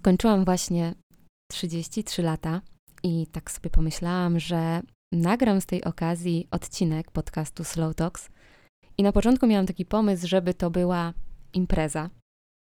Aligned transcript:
Skończyłam 0.00 0.44
właśnie 0.44 0.94
33 1.50 2.22
lata 2.22 2.60
i 3.02 3.26
tak 3.26 3.50
sobie 3.50 3.70
pomyślałam, 3.70 4.40
że 4.40 4.82
nagram 5.12 5.60
z 5.60 5.66
tej 5.66 5.84
okazji 5.84 6.48
odcinek 6.50 7.10
podcastu 7.10 7.64
Slow 7.64 7.94
Talks. 7.94 8.28
I 8.98 9.02
na 9.02 9.12
początku 9.12 9.46
miałam 9.46 9.66
taki 9.66 9.86
pomysł, 9.86 10.28
żeby 10.28 10.54
to 10.54 10.70
była 10.70 11.12
impreza. 11.52 12.10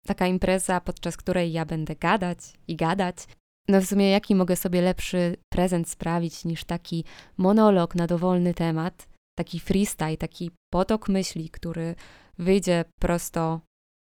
Taka 0.07 0.27
impreza, 0.27 0.81
podczas 0.81 1.17
której 1.17 1.53
ja 1.53 1.65
będę 1.65 1.97
gadać 1.97 2.39
i 2.69 2.77
gadać. 2.77 3.17
No 3.69 3.81
w 3.81 3.87
sumie 3.87 4.11
jaki 4.11 4.35
mogę 4.35 4.57
sobie 4.57 4.83
lepszy 4.83 5.37
prezent 5.53 5.89
sprawić 5.89 6.45
niż 6.45 6.65
taki 6.65 7.05
monolog 7.37 7.95
na 7.95 8.07
dowolny 8.07 8.55
temat, 8.55 9.09
taki 9.39 9.61
freestyle, 9.61 10.17
taki 10.17 10.51
potok 10.73 11.09
myśli, 11.09 11.51
który 11.51 11.95
wyjdzie 12.39 12.85
prosto 13.01 13.61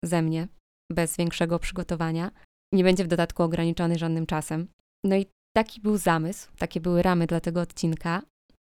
ze 0.06 0.22
mnie, 0.22 0.48
bez 0.92 1.18
większego 1.18 1.60
przygotowania. 1.60 2.32
Nie 2.74 2.84
będzie 2.84 3.04
w 3.04 3.08
dodatku 3.08 3.44
ograniczony 3.44 3.98
żadnym 3.98 4.26
czasem. 4.26 4.68
No 5.06 5.16
i 5.16 5.26
taki 5.56 5.82
był 5.82 5.98
zamysł, 5.98 6.52
takie 6.58 6.82
były 6.82 7.02
ramy 7.02 7.28
dla 7.28 7.40
tego 7.40 7.62
odcinka. 7.62 8.22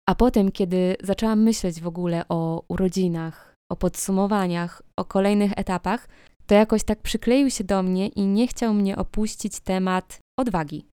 A 0.08 0.14
potem, 0.14 0.52
kiedy 0.52 0.96
zaczęłam 1.02 1.42
myśleć 1.42 1.80
w 1.80 1.86
ogóle 1.86 2.24
o 2.28 2.62
urodzinach, 2.68 3.54
o 3.72 3.76
podsumowaniach, 3.76 4.82
o 4.96 5.04
kolejnych 5.04 5.52
etapach, 5.56 6.08
to 6.46 6.54
jakoś 6.54 6.84
tak 6.84 7.02
przykleił 7.02 7.50
się 7.50 7.64
do 7.64 7.82
mnie 7.82 8.08
i 8.08 8.26
nie 8.26 8.46
chciał 8.46 8.74
mnie 8.74 8.96
opuścić 8.96 9.60
temat 9.60 10.18
odwagi. 10.38 10.86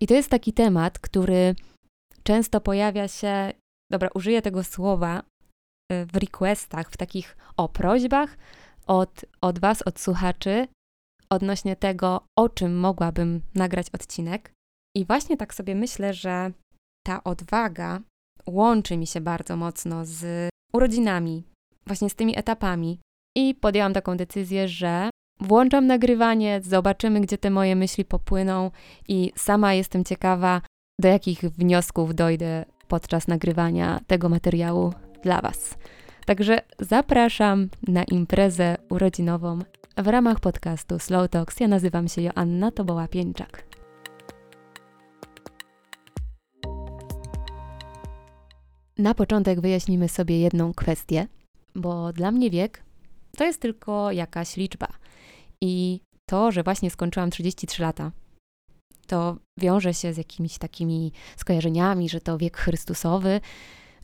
I 0.00 0.06
to 0.06 0.14
jest 0.14 0.30
taki 0.30 0.52
temat, 0.52 0.98
który 0.98 1.54
często 2.22 2.60
pojawia 2.60 3.08
się, 3.08 3.52
dobra, 3.90 4.08
użyję 4.14 4.42
tego 4.42 4.64
słowa 4.64 5.22
y, 5.92 6.06
w 6.06 6.16
requestach, 6.16 6.90
w 6.90 6.96
takich 6.96 7.36
o 7.56 7.68
prośbach 7.68 8.36
od, 8.86 9.24
od 9.40 9.58
Was, 9.58 9.82
od 9.82 10.00
słuchaczy, 10.00 10.68
odnośnie 11.30 11.76
tego, 11.76 12.20
o 12.38 12.48
czym 12.48 12.78
mogłabym 12.78 13.40
nagrać 13.54 13.90
odcinek. 13.90 14.52
I 14.96 15.04
właśnie 15.04 15.36
tak 15.36 15.54
sobie 15.54 15.74
myślę, 15.74 16.14
że 16.14 16.52
ta 17.06 17.24
odwaga 17.24 18.00
łączy 18.46 18.96
mi 18.96 19.06
się 19.06 19.20
bardzo 19.20 19.56
mocno 19.56 20.04
z 20.04 20.48
urodzinami, 20.72 21.44
właśnie 21.86 22.10
z 22.10 22.14
tymi 22.14 22.38
etapami. 22.38 23.00
I 23.36 23.54
podjęłam 23.54 23.92
taką 23.92 24.16
decyzję, 24.16 24.68
że 24.68 25.10
włączam 25.40 25.86
nagrywanie, 25.86 26.60
zobaczymy, 26.64 27.20
gdzie 27.20 27.38
te 27.38 27.50
moje 27.50 27.76
myśli 27.76 28.04
popłyną, 28.04 28.70
i 29.08 29.32
sama 29.36 29.74
jestem 29.74 30.04
ciekawa, 30.04 30.62
do 31.00 31.08
jakich 31.08 31.40
wniosków 31.40 32.14
dojdę 32.14 32.64
podczas 32.88 33.28
nagrywania 33.28 34.00
tego 34.06 34.28
materiału 34.28 34.92
dla 35.22 35.40
Was. 35.40 35.74
Także 36.28 36.60
zapraszam 36.80 37.68
na 37.86 38.04
imprezę 38.04 38.76
urodzinową 38.90 39.58
w 39.96 40.06
ramach 40.06 40.40
podcastu 40.40 40.98
Slow 40.98 41.30
Talks. 41.30 41.60
Ja 41.60 41.68
nazywam 41.68 42.08
się 42.08 42.22
Joanna 42.22 42.70
Toboła-Pieńczak. 42.70 43.62
Na 48.98 49.14
początek 49.14 49.60
wyjaśnimy 49.60 50.08
sobie 50.08 50.40
jedną 50.40 50.74
kwestię, 50.74 51.26
bo 51.74 52.12
dla 52.12 52.30
mnie 52.30 52.50
wiek 52.50 52.82
to 53.36 53.44
jest 53.44 53.60
tylko 53.60 54.12
jakaś 54.12 54.56
liczba. 54.56 54.88
I 55.60 56.00
to, 56.26 56.52
że 56.52 56.62
właśnie 56.62 56.90
skończyłam 56.90 57.30
33 57.30 57.82
lata, 57.82 58.12
to 59.06 59.36
wiąże 59.60 59.94
się 59.94 60.12
z 60.12 60.16
jakimiś 60.16 60.58
takimi 60.58 61.12
skojarzeniami, 61.36 62.08
że 62.08 62.20
to 62.20 62.38
wiek 62.38 62.56
Chrystusowy, 62.56 63.40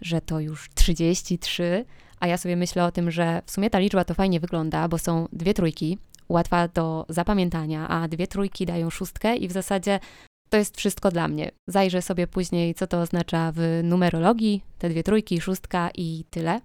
że 0.05 0.21
to 0.21 0.41
już 0.41 0.71
33, 0.75 1.85
a 2.21 2.27
ja 2.27 2.37
sobie 2.37 2.57
myślę 2.57 2.85
o 2.85 2.93
tym, 2.93 3.11
że 3.11 3.43
w 3.47 3.51
sumie 3.51 3.71
ta 3.71 3.79
liczba 3.79 4.05
to 4.05 4.15
fajnie 4.15 4.41
wygląda, 4.41 4.89
bo 4.89 4.99
są 4.99 5.29
dwie 5.33 5.55
trójki, 5.55 5.99
łatwa 6.29 6.69
do 6.69 7.07
zapamiętania, 7.09 7.89
a 7.89 8.09
dwie 8.09 8.27
trójki 8.27 8.67
dają 8.67 8.91
szóstkę 8.91 9.37
i 9.37 9.49
w 9.49 9.53
zasadzie 9.53 10.01
to 10.51 10.57
jest 10.57 10.77
wszystko 10.77 11.11
dla 11.11 11.29
mnie. 11.29 11.51
Zajrzę 11.69 12.03
sobie 12.03 12.27
później, 12.27 12.75
co 12.75 12.87
to 12.87 13.01
oznacza 13.01 13.53
w 13.55 13.81
numerologii, 13.85 14.63
te 14.79 14.89
dwie 14.89 15.03
trójki, 15.03 15.41
szóstka 15.41 15.91
i 15.95 16.25
tyle. 16.31 16.61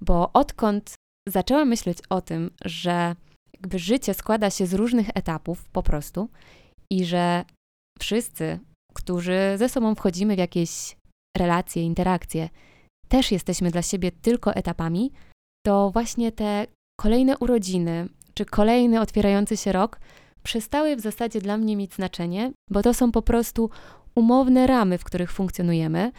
Bo 0.00 0.32
odkąd 0.32 0.94
zaczęłam 1.28 1.68
myśleć 1.68 1.98
o 2.10 2.20
tym, 2.20 2.50
że 2.64 3.16
jakby 3.54 3.78
życie 3.78 4.14
składa 4.14 4.50
się 4.50 4.66
z 4.66 4.74
różnych 4.74 5.08
etapów 5.14 5.64
po 5.64 5.82
prostu 5.82 6.28
i 6.90 7.04
że 7.04 7.44
wszyscy, 7.98 8.58
którzy 8.94 9.38
ze 9.56 9.68
sobą 9.68 9.94
wchodzimy 9.94 10.34
w 10.34 10.38
jakieś 10.38 10.96
relacje, 11.38 11.82
interakcje, 11.82 12.48
też 13.12 13.32
jesteśmy 13.32 13.70
dla 13.70 13.82
siebie 13.82 14.12
tylko 14.12 14.54
etapami, 14.54 15.12
to 15.66 15.90
właśnie 15.90 16.32
te 16.32 16.66
kolejne 17.00 17.38
urodziny 17.38 18.08
czy 18.34 18.44
kolejny 18.44 19.00
otwierający 19.00 19.56
się 19.56 19.72
rok 19.72 20.00
przestały 20.42 20.96
w 20.96 21.00
zasadzie 21.00 21.40
dla 21.40 21.56
mnie 21.56 21.76
mieć 21.76 21.94
znaczenie, 21.94 22.52
bo 22.70 22.82
to 22.82 22.94
są 22.94 23.12
po 23.12 23.22
prostu 23.22 23.70
umowne 24.14 24.66
ramy, 24.66 24.98
w 24.98 25.04
których 25.04 25.32
funkcjonujemy, 25.32 26.12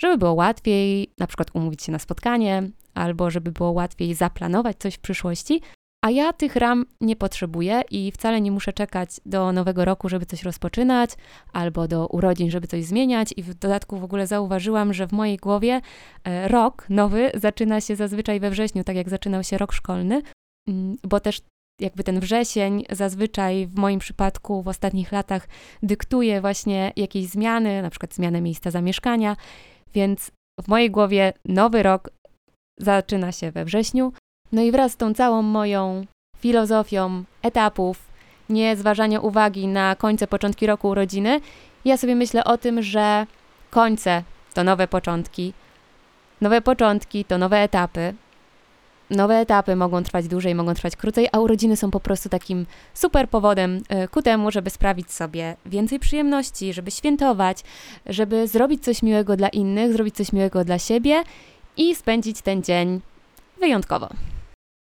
żeby 0.00 0.18
było 0.18 0.32
łatwiej 0.32 1.12
na 1.18 1.26
przykład 1.26 1.50
umówić 1.54 1.82
się 1.82 1.92
na 1.92 1.98
spotkanie, 1.98 2.70
albo 2.94 3.30
żeby 3.30 3.52
było 3.52 3.70
łatwiej 3.70 4.14
zaplanować 4.14 4.76
coś 4.78 4.94
w 4.94 5.00
przyszłości, 5.00 5.60
a 6.04 6.10
ja 6.10 6.32
tych 6.32 6.56
ram 6.56 6.86
nie 7.00 7.16
potrzebuję 7.16 7.82
i 7.90 8.12
wcale 8.12 8.40
nie 8.40 8.52
muszę 8.52 8.72
czekać 8.72 9.10
do 9.26 9.52
nowego 9.52 9.84
roku, 9.84 10.08
żeby 10.08 10.26
coś 10.26 10.42
rozpoczynać, 10.42 11.10
albo 11.52 11.88
do 11.88 12.06
urodzin, 12.06 12.50
żeby 12.50 12.66
coś 12.66 12.84
zmieniać. 12.84 13.34
I 13.36 13.42
w 13.42 13.54
dodatku 13.54 13.98
w 13.98 14.04
ogóle 14.04 14.26
zauważyłam, 14.26 14.94
że 14.94 15.06
w 15.06 15.12
mojej 15.12 15.36
głowie 15.36 15.80
e, 16.24 16.48
rok 16.48 16.86
nowy 16.90 17.30
zaczyna 17.34 17.80
się 17.80 17.96
zazwyczaj 17.96 18.40
we 18.40 18.50
wrześniu, 18.50 18.84
tak 18.84 18.96
jak 18.96 19.08
zaczynał 19.08 19.44
się 19.44 19.58
rok 19.58 19.72
szkolny, 19.72 20.22
mm, 20.68 20.96
bo 21.04 21.20
też 21.20 21.40
jakby 21.80 22.04
ten 22.04 22.20
wrzesień 22.20 22.84
zazwyczaj 22.90 23.66
w 23.66 23.78
moim 23.78 23.98
przypadku 23.98 24.62
w 24.62 24.68
ostatnich 24.68 25.12
latach 25.12 25.48
dyktuje 25.82 26.40
właśnie 26.40 26.92
jakieś 26.96 27.26
zmiany, 27.26 27.82
na 27.82 27.90
przykład 27.90 28.14
zmianę 28.14 28.40
miejsca 28.40 28.70
zamieszkania, 28.70 29.36
więc 29.94 30.30
w 30.60 30.68
mojej 30.68 30.90
głowie 30.90 31.32
nowy 31.44 31.82
rok 31.82 32.10
zaczyna 32.80 33.32
się 33.32 33.50
we 33.50 33.64
wrześniu, 33.64 34.12
no 34.52 34.62
i 34.62 34.72
wraz 34.72 34.92
z 34.92 34.96
tą 34.96 35.14
całą 35.14 35.42
moją 35.42 36.04
filozofią 36.38 37.24
etapów, 37.42 38.08
nie 38.48 38.76
zważania 38.76 39.20
uwagi 39.20 39.66
na 39.66 39.96
końce, 39.96 40.26
początki 40.26 40.66
roku 40.66 40.88
urodziny, 40.88 41.40
ja 41.84 41.96
sobie 41.96 42.14
myślę 42.14 42.44
o 42.44 42.58
tym, 42.58 42.82
że 42.82 43.26
końce 43.70 44.22
to 44.54 44.64
nowe 44.64 44.88
początki, 44.88 45.52
nowe 46.40 46.60
początki 46.60 47.24
to 47.24 47.38
nowe 47.38 47.62
etapy. 47.62 48.14
Nowe 49.10 49.38
etapy 49.38 49.76
mogą 49.76 50.02
trwać 50.02 50.28
dłużej, 50.28 50.54
mogą 50.54 50.74
trwać 50.74 50.96
krócej, 50.96 51.28
a 51.32 51.38
urodziny 51.38 51.76
są 51.76 51.90
po 51.90 52.00
prostu 52.00 52.28
takim 52.28 52.66
super 52.94 53.28
powodem 53.28 53.80
e, 53.88 54.08
ku 54.08 54.22
temu, 54.22 54.50
żeby 54.50 54.70
sprawić 54.70 55.12
sobie 55.12 55.56
więcej 55.66 55.98
przyjemności, 55.98 56.72
żeby 56.72 56.90
świętować, 56.90 57.62
żeby 58.06 58.48
zrobić 58.48 58.84
coś 58.84 59.02
miłego 59.02 59.36
dla 59.36 59.48
innych, 59.48 59.92
zrobić 59.92 60.16
coś 60.16 60.32
miłego 60.32 60.64
dla 60.64 60.78
siebie 60.78 61.22
i 61.76 61.94
spędzić 61.94 62.42
ten 62.42 62.62
dzień 62.62 63.00
wyjątkowo. 63.60 64.08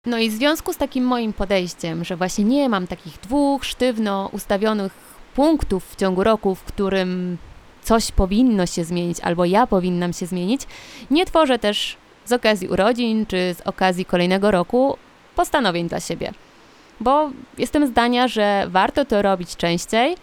No 0.08 0.18
i 0.18 0.30
w 0.30 0.34
związku 0.34 0.74
z 0.74 0.78
takim 0.78 1.04
moim 1.04 1.34
podejściem, 1.34 2.04
że 2.04 2.16
właśnie 2.16 2.46
nie 2.46 2.70
mam 2.70 2.88
takich 2.88 3.20
dwóch 3.20 3.66
sztywno 3.66 4.30
ustawionych 4.34 4.94
punktów 5.36 5.92
w 5.92 5.96
ciągu 5.96 6.24
roku, 6.24 6.56
w 6.56 6.64
którym 6.64 7.38
coś 7.84 8.12
powinno 8.12 8.66
się 8.66 8.84
zmienić 8.84 9.20
albo 9.20 9.46
ja 9.46 9.68
powinnam 9.68 10.14
się 10.14 10.26
zmienić, 10.26 10.62
nie 11.12 11.26
tworzę 11.26 11.60
też 11.60 11.98
z 12.26 12.32
okazji 12.32 12.68
urodzin 12.68 13.26
czy 13.26 13.56
z 13.58 13.62
okazji 13.62 14.06
kolejnego 14.06 14.52
roku 14.52 14.98
postanowień 15.36 15.90
dla 15.90 16.00
siebie. 16.00 16.34
Bo 17.00 17.30
jestem 17.58 17.88
zdania, 17.88 18.28
że 18.28 18.66
warto 18.70 19.06
to 19.06 19.22
robić 19.22 19.56
częściej 19.56 20.16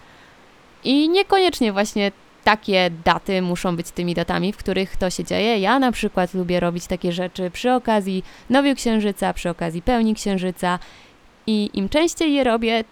i 0.85 1.09
niekoniecznie 1.09 1.73
właśnie 1.73 2.13
takie 2.45 2.91
daty 3.05 3.43
muszą 3.43 3.77
być 3.77 3.91
tymi 3.91 4.15
datami, 4.15 4.53
w 4.53 4.57
których 4.57 4.97
to 4.97 5.11
się 5.11 5.25
dzieje. 5.25 5.59
Ja 5.59 5.79
na 5.79 5.93
przykład 5.93 6.35
lubię 6.35 6.61
robić 6.61 6.87
takie 6.87 7.13
rzeczy 7.13 7.51
przy 7.51 7.73
okazji 7.73 8.25
Nowiu 8.51 8.75
Księżyca, 8.75 9.33
przy 9.33 9.51
okazji 9.51 9.83
pełni 9.83 10.15
Księżyca 10.15 10.79
i 11.47 11.71
im 11.75 11.89
częściej 11.89 12.35
je 12.35 12.45
robię, 12.45 12.85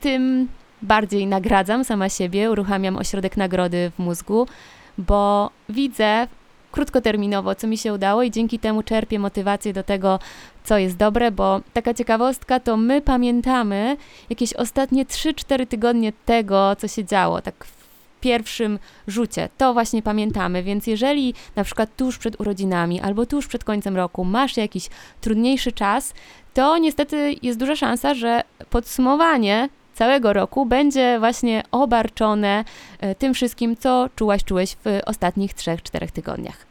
tym 0.00 0.48
bardziej 0.82 1.26
nagradzam 1.26 1.84
sama 1.84 2.08
siebie, 2.08 2.50
uruchamiam 2.50 2.96
ośrodek 2.96 3.36
nagrody 3.36 3.90
w 3.96 3.98
mózgu, 3.98 4.46
bo 4.98 5.50
widzę 5.68 6.26
krótkoterminowo, 6.72 7.54
co 7.54 7.66
mi 7.66 7.78
się 7.78 7.92
udało 7.92 8.22
i 8.22 8.30
dzięki 8.30 8.58
temu 8.58 8.82
czerpię 8.82 9.18
motywację 9.18 9.72
do 9.72 9.82
tego, 9.82 10.18
co 10.64 10.78
jest 10.78 10.96
dobre, 10.96 11.30
bo 11.30 11.60
taka 11.72 11.94
ciekawostka 11.94 12.60
to 12.60 12.76
my 12.76 13.00
pamiętamy 13.00 13.96
jakieś 14.30 14.52
ostatnie 14.52 15.04
3-4 15.06 15.66
tygodnie 15.66 16.12
tego, 16.26 16.76
co 16.76 16.88
się 16.88 17.04
działo, 17.04 17.42
tak 17.42 17.66
pierwszym 18.22 18.78
rzucie. 19.06 19.48
To 19.58 19.72
właśnie 19.72 20.02
pamiętamy, 20.02 20.62
więc 20.62 20.86
jeżeli 20.86 21.34
na 21.56 21.64
przykład 21.64 21.96
tuż 21.96 22.18
przed 22.18 22.40
urodzinami 22.40 23.00
albo 23.00 23.26
tuż 23.26 23.46
przed 23.46 23.64
końcem 23.64 23.96
roku 23.96 24.24
masz 24.24 24.56
jakiś 24.56 24.88
trudniejszy 25.20 25.72
czas, 25.72 26.14
to 26.54 26.78
niestety 26.78 27.34
jest 27.42 27.58
duża 27.58 27.76
szansa, 27.76 28.14
że 28.14 28.42
podsumowanie 28.70 29.68
całego 29.94 30.32
roku 30.32 30.66
będzie 30.66 31.16
właśnie 31.18 31.62
obarczone 31.70 32.64
e, 33.00 33.14
tym 33.14 33.34
wszystkim, 33.34 33.76
co 33.76 34.08
czułaś, 34.16 34.44
czułeś 34.44 34.76
w 34.84 35.00
ostatnich 35.06 35.54
3-4 35.54 36.10
tygodniach. 36.10 36.66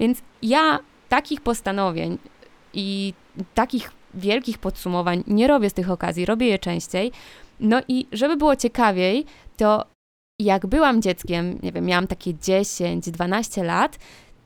Więc 0.00 0.22
ja 0.42 0.78
takich 1.08 1.40
postanowień 1.40 2.18
i 2.72 3.14
takich 3.54 3.92
wielkich 4.14 4.58
podsumowań 4.58 5.24
nie 5.26 5.48
robię 5.48 5.70
z 5.70 5.74
tych 5.74 5.90
okazji, 5.90 6.26
robię 6.26 6.46
je 6.46 6.58
częściej, 6.58 7.12
No 7.60 7.80
i 7.88 8.06
żeby 8.12 8.36
było 8.36 8.56
ciekawiej, 8.56 9.26
to 9.56 9.84
jak 10.40 10.66
byłam 10.66 11.02
dzieckiem, 11.02 11.58
nie 11.62 11.72
wiem, 11.72 11.84
miałam 11.84 12.06
takie 12.06 12.34
10-12 12.34 13.64
lat, 13.64 13.98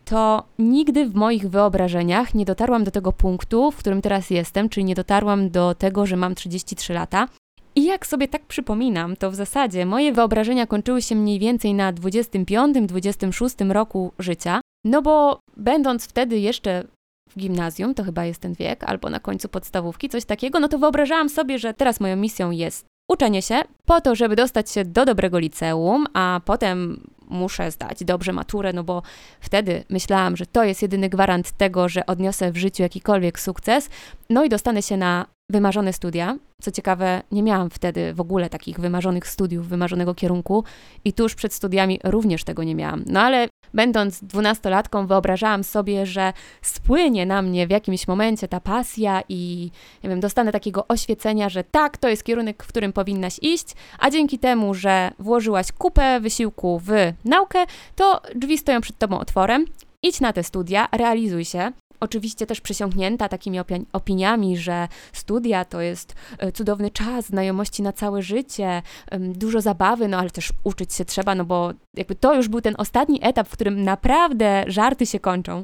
to 0.04 0.44
nigdy 0.58 1.06
w 1.06 1.14
moich 1.14 1.50
wyobrażeniach 1.50 2.34
nie 2.34 2.44
dotarłam 2.44 2.84
do 2.84 2.90
tego 2.90 3.12
punktu, 3.12 3.70
w 3.70 3.76
którym 3.76 4.02
teraz 4.02 4.30
jestem, 4.30 4.68
czyli 4.68 4.84
nie 4.84 4.94
dotarłam 4.94 5.50
do 5.50 5.74
tego, 5.74 6.06
że 6.06 6.16
mam 6.16 6.34
33 6.34 6.92
lata. 6.92 7.28
I 7.74 7.84
jak 7.84 8.06
sobie 8.06 8.28
tak 8.28 8.46
przypominam, 8.46 9.16
to 9.16 9.30
w 9.30 9.34
zasadzie 9.34 9.86
moje 9.86 10.12
wyobrażenia 10.12 10.66
kończyły 10.66 11.02
się 11.02 11.14
mniej 11.14 11.38
więcej 11.38 11.74
na 11.74 11.92
25-26 11.92 13.70
roku 13.70 14.12
życia, 14.18 14.60
no 14.84 15.02
bo 15.02 15.40
będąc 15.56 16.06
wtedy 16.06 16.38
jeszcze 16.38 16.84
w 17.30 17.38
gimnazjum, 17.38 17.94
to 17.94 18.04
chyba 18.04 18.24
jest 18.24 18.40
ten 18.40 18.54
wiek, 18.54 18.84
albo 18.84 19.10
na 19.10 19.20
końcu 19.20 19.48
podstawówki, 19.48 20.08
coś 20.08 20.24
takiego, 20.24 20.60
no 20.60 20.68
to 20.68 20.78
wyobrażałam 20.78 21.28
sobie, 21.28 21.58
że 21.58 21.74
teraz 21.74 22.00
moją 22.00 22.16
misją 22.16 22.50
jest 22.50 22.86
uczenie 23.08 23.42
się 23.42 23.62
po 23.86 24.00
to, 24.00 24.14
żeby 24.14 24.36
dostać 24.36 24.70
się 24.70 24.84
do 24.84 25.04
dobrego 25.04 25.38
liceum, 25.38 26.06
a 26.14 26.40
potem 26.44 27.00
muszę 27.30 27.70
zdać 27.70 28.04
dobrze 28.04 28.32
maturę, 28.32 28.72
no 28.72 28.84
bo 28.84 29.02
wtedy 29.40 29.84
myślałam, 29.90 30.36
że 30.36 30.46
to 30.46 30.64
jest 30.64 30.82
jedyny 30.82 31.08
gwarant 31.08 31.50
tego, 31.50 31.88
że 31.88 32.06
odniosę 32.06 32.52
w 32.52 32.56
życiu 32.56 32.82
jakikolwiek 32.82 33.40
sukces, 33.40 33.90
no 34.30 34.44
i 34.44 34.48
dostanę 34.48 34.82
się 34.82 34.96
na 34.96 35.26
wymarzone 35.50 35.92
studia. 35.92 36.36
Co 36.62 36.70
ciekawe, 36.70 37.22
nie 37.32 37.42
miałam 37.42 37.70
wtedy 37.70 38.14
w 38.14 38.20
ogóle 38.20 38.50
takich 38.50 38.80
wymarzonych 38.80 39.26
studiów, 39.26 39.68
wymarzonego 39.68 40.14
kierunku 40.14 40.64
i 41.04 41.12
tuż 41.12 41.34
przed 41.34 41.54
studiami 41.54 42.00
również 42.04 42.44
tego 42.44 42.64
nie 42.64 42.74
miałam. 42.74 43.04
No 43.06 43.20
ale 43.20 43.48
będąc 43.74 44.24
dwunastolatką, 44.24 45.06
wyobrażałam 45.06 45.64
sobie, 45.64 46.06
że 46.06 46.32
spłynie 46.62 47.26
na 47.26 47.42
mnie 47.42 47.66
w 47.66 47.70
jakimś 47.70 48.08
momencie 48.08 48.48
ta 48.48 48.60
pasja 48.60 49.22
i 49.28 49.70
nie 50.04 50.10
wiem, 50.10 50.20
dostanę 50.20 50.52
takiego 50.52 50.88
oświecenia, 50.88 51.48
że 51.48 51.64
tak, 51.64 51.96
to 51.96 52.08
jest 52.08 52.24
kierunek, 52.24 52.62
w 52.64 52.66
którym 52.66 52.92
powinnaś 52.92 53.38
iść, 53.42 53.66
a 53.98 54.10
dzięki 54.10 54.38
temu, 54.38 54.74
że 54.74 55.10
włożyłaś 55.18 55.72
kupę 55.72 56.20
wysiłku 56.20 56.80
w 56.84 56.90
naukę, 57.24 57.66
to 57.96 58.22
drzwi 58.34 58.58
stoją 58.58 58.80
przed 58.80 58.98
tobą 58.98 59.18
otworem. 59.18 59.64
Idź 60.02 60.20
na 60.20 60.32
te 60.32 60.42
studia, 60.42 60.88
realizuj 60.92 61.44
się, 61.44 61.72
oczywiście 62.00 62.46
też 62.46 62.60
przesiąknięta 62.60 63.28
takimi 63.28 63.58
opiniami, 63.92 64.56
że 64.56 64.88
studia 65.12 65.64
to 65.64 65.80
jest 65.80 66.14
e, 66.38 66.52
cudowny 66.52 66.90
czas, 66.90 67.26
znajomości 67.26 67.82
na 67.82 67.92
całe 67.92 68.22
życie, 68.22 68.82
dużo 69.18 69.60
zabawy, 69.60 70.08
no 70.08 70.18
ale 70.18 70.30
też 70.30 70.52
uczyć 70.64 70.94
się 70.94 71.04
trzeba, 71.04 71.34
no 71.34 71.44
bo 71.44 71.72
jakby 71.96 72.14
to 72.14 72.34
już 72.34 72.48
był 72.48 72.60
ten 72.60 72.74
ostatni 72.78 73.18
etap, 73.22 73.48
w 73.48 73.52
którym 73.52 73.84
naprawdę 73.84 74.64
żarty 74.66 75.06
się 75.06 75.20
kończą. 75.20 75.58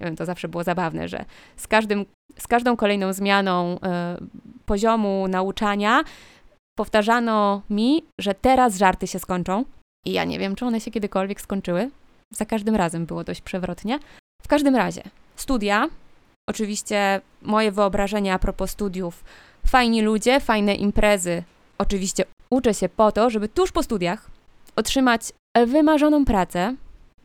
Nie 0.00 0.06
wiem, 0.06 0.16
to 0.16 0.24
zawsze 0.24 0.48
było 0.48 0.64
zabawne, 0.64 1.08
że 1.08 1.24
z, 1.56 1.66
każdym, 1.66 2.06
z 2.38 2.46
każdą 2.46 2.76
kolejną 2.76 3.12
zmianą 3.12 3.76
y, 3.76 3.78
poziomu 4.66 5.28
nauczania 5.28 6.04
powtarzano 6.78 7.62
mi, 7.70 8.04
że 8.20 8.34
teraz 8.34 8.76
żarty 8.76 9.06
się 9.06 9.18
skończą. 9.18 9.64
I 10.06 10.12
ja 10.12 10.24
nie 10.24 10.38
wiem, 10.38 10.54
czy 10.54 10.66
one 10.66 10.80
się 10.80 10.90
kiedykolwiek 10.90 11.40
skończyły. 11.40 11.90
Za 12.32 12.44
każdym 12.44 12.76
razem 12.76 13.06
było 13.06 13.24
dość 13.24 13.40
przewrotnie. 13.40 13.98
W 14.42 14.48
każdym 14.48 14.76
razie, 14.76 15.02
studia. 15.36 15.88
Oczywiście 16.48 17.20
moje 17.42 17.72
wyobrażenia 17.72 18.34
a 18.34 18.38
propos 18.38 18.70
studiów. 18.70 19.24
Fajni 19.66 20.02
ludzie, 20.02 20.40
fajne 20.40 20.74
imprezy. 20.74 21.42
Oczywiście 21.78 22.24
uczę 22.50 22.74
się 22.74 22.88
po 22.88 23.12
to, 23.12 23.30
żeby 23.30 23.48
tuż 23.48 23.72
po 23.72 23.82
studiach 23.82 24.30
otrzymać 24.76 25.22
wymarzoną 25.66 26.24
pracę. 26.24 26.76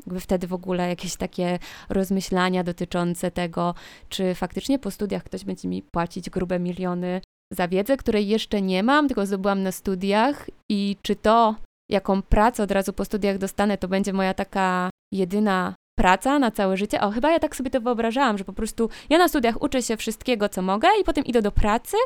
Jakby 0.06 0.19
wtedy 0.19 0.48
w 0.48 0.54
ogóle 0.54 0.89
jakieś 0.89 1.16
takie 1.16 1.60
rozmyślania 1.89 2.63
dotyczące 2.63 3.31
tego, 3.31 3.75
czy 4.10 4.36
faktycznie 4.36 4.80
po 4.80 4.92
studiach 4.92 5.24
ktoś 5.24 5.45
będzie 5.45 5.68
mi 5.68 5.83
płacić 5.83 6.30
grube 6.30 6.60
miliony 6.60 7.22
za 7.54 7.68
wiedzę, 7.68 7.98
której 7.98 8.28
jeszcze 8.28 8.62
nie 8.62 8.83
mam, 8.83 9.07
tylko 9.07 9.25
zdobyłam 9.25 9.63
na 9.63 9.72
studiach 9.72 10.50
i 10.72 10.98
czy 11.01 11.16
to, 11.16 11.56
jaką 11.92 12.22
pracę 12.22 12.64
od 12.64 12.72
razu 12.72 12.94
po 12.94 13.06
studiach 13.06 13.38
dostanę, 13.38 13.78
to 13.78 13.88
będzie 13.88 14.14
moja 14.14 14.34
taka 14.34 14.90
jedyna 15.12 15.76
praca 16.00 16.40
na 16.40 16.52
całe 16.52 16.78
życie. 16.78 17.02
O, 17.02 17.12
chyba 17.12 17.32
ja 17.32 17.40
tak 17.40 17.56
sobie 17.56 17.70
to 17.70 17.82
wyobrażałam, 17.82 18.38
że 18.38 18.44
po 18.44 18.54
prostu 18.54 18.90
ja 19.10 19.18
na 19.18 19.28
studiach 19.28 19.62
uczę 19.62 19.82
się 19.82 19.98
wszystkiego, 19.98 20.50
co 20.50 20.62
mogę 20.62 20.88
i 21.02 21.04
potem 21.04 21.26
idę 21.26 21.42
do 21.42 21.52
pracy, 21.52 21.98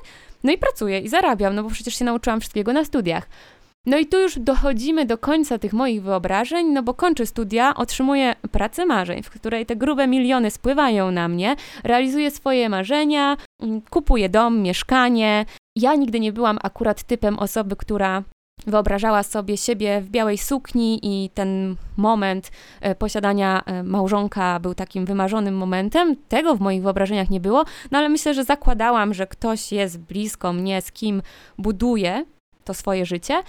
no 0.44 0.52
i 0.52 0.58
pracuję 0.58 1.00
i 1.00 1.10
zarabiam, 1.10 1.56
no 1.56 1.64
bo 1.64 1.70
przecież 1.70 1.96
się 1.96 2.06
nauczyłam 2.06 2.40
wszystkiego 2.40 2.74
na 2.74 2.86
studiach. 2.86 3.28
No 3.86 3.98
i 3.98 4.06
tu 4.06 4.20
już 4.20 4.40
dochodzimy 4.40 5.06
do 5.06 5.18
końca 5.18 5.58
tych 5.58 5.74
moich 5.74 6.04
wyobrażeń, 6.04 6.68
no 6.68 6.84
bo 6.84 6.94
kończę 6.94 7.26
studia, 7.26 7.76
otrzymuję 7.76 8.36
pracę 8.52 8.86
marzeń, 8.86 9.24
w 9.24 9.30
której 9.30 9.66
te 9.66 9.76
grube 9.76 10.08
miliony 10.08 10.52
spływają 10.52 11.12
na 11.12 11.28
mnie, 11.28 11.56
realizuję 11.84 12.32
swoje 12.32 12.70
marzenia, 12.70 13.38
mm, 13.62 13.82
kupuję 13.82 14.30
dom, 14.30 14.62
mieszkanie. 14.62 15.46
Ja 15.76 15.96
nigdy 15.96 16.20
nie 16.20 16.34
byłam 16.34 16.58
akurat 16.64 17.04
typem 17.04 17.40
osoby, 17.40 17.76
która 17.76 18.24
wyobrażała 18.68 19.24
sobie 19.24 19.58
siebie 19.58 20.02
w 20.02 20.10
białej 20.10 20.38
sukni 20.38 21.00
i 21.04 21.30
ten 21.30 21.76
moment 21.98 22.52
e, 22.82 22.96
posiadania 22.96 23.64
e, 23.66 23.84
małżonka 23.84 24.60
był 24.60 24.76
takim 24.76 25.06
wymarzonym 25.06 25.58
momentem. 25.58 26.16
Tego 26.30 26.56
w 26.56 26.62
moich 26.62 26.82
wyobrażeniach 26.82 27.30
nie 27.30 27.40
było, 27.40 27.66
no 27.92 28.00
ale 28.00 28.10
myślę, 28.10 28.34
że 28.34 28.44
zakładałam, 28.44 29.14
że 29.14 29.28
ktoś 29.28 29.72
jest 29.72 30.00
blisko 30.00 30.54
mnie, 30.54 30.82
z 30.82 30.92
kim 30.92 31.22
buduję 31.58 32.26
to 32.64 32.74
swoje 32.74 33.06
życie. 33.06 33.44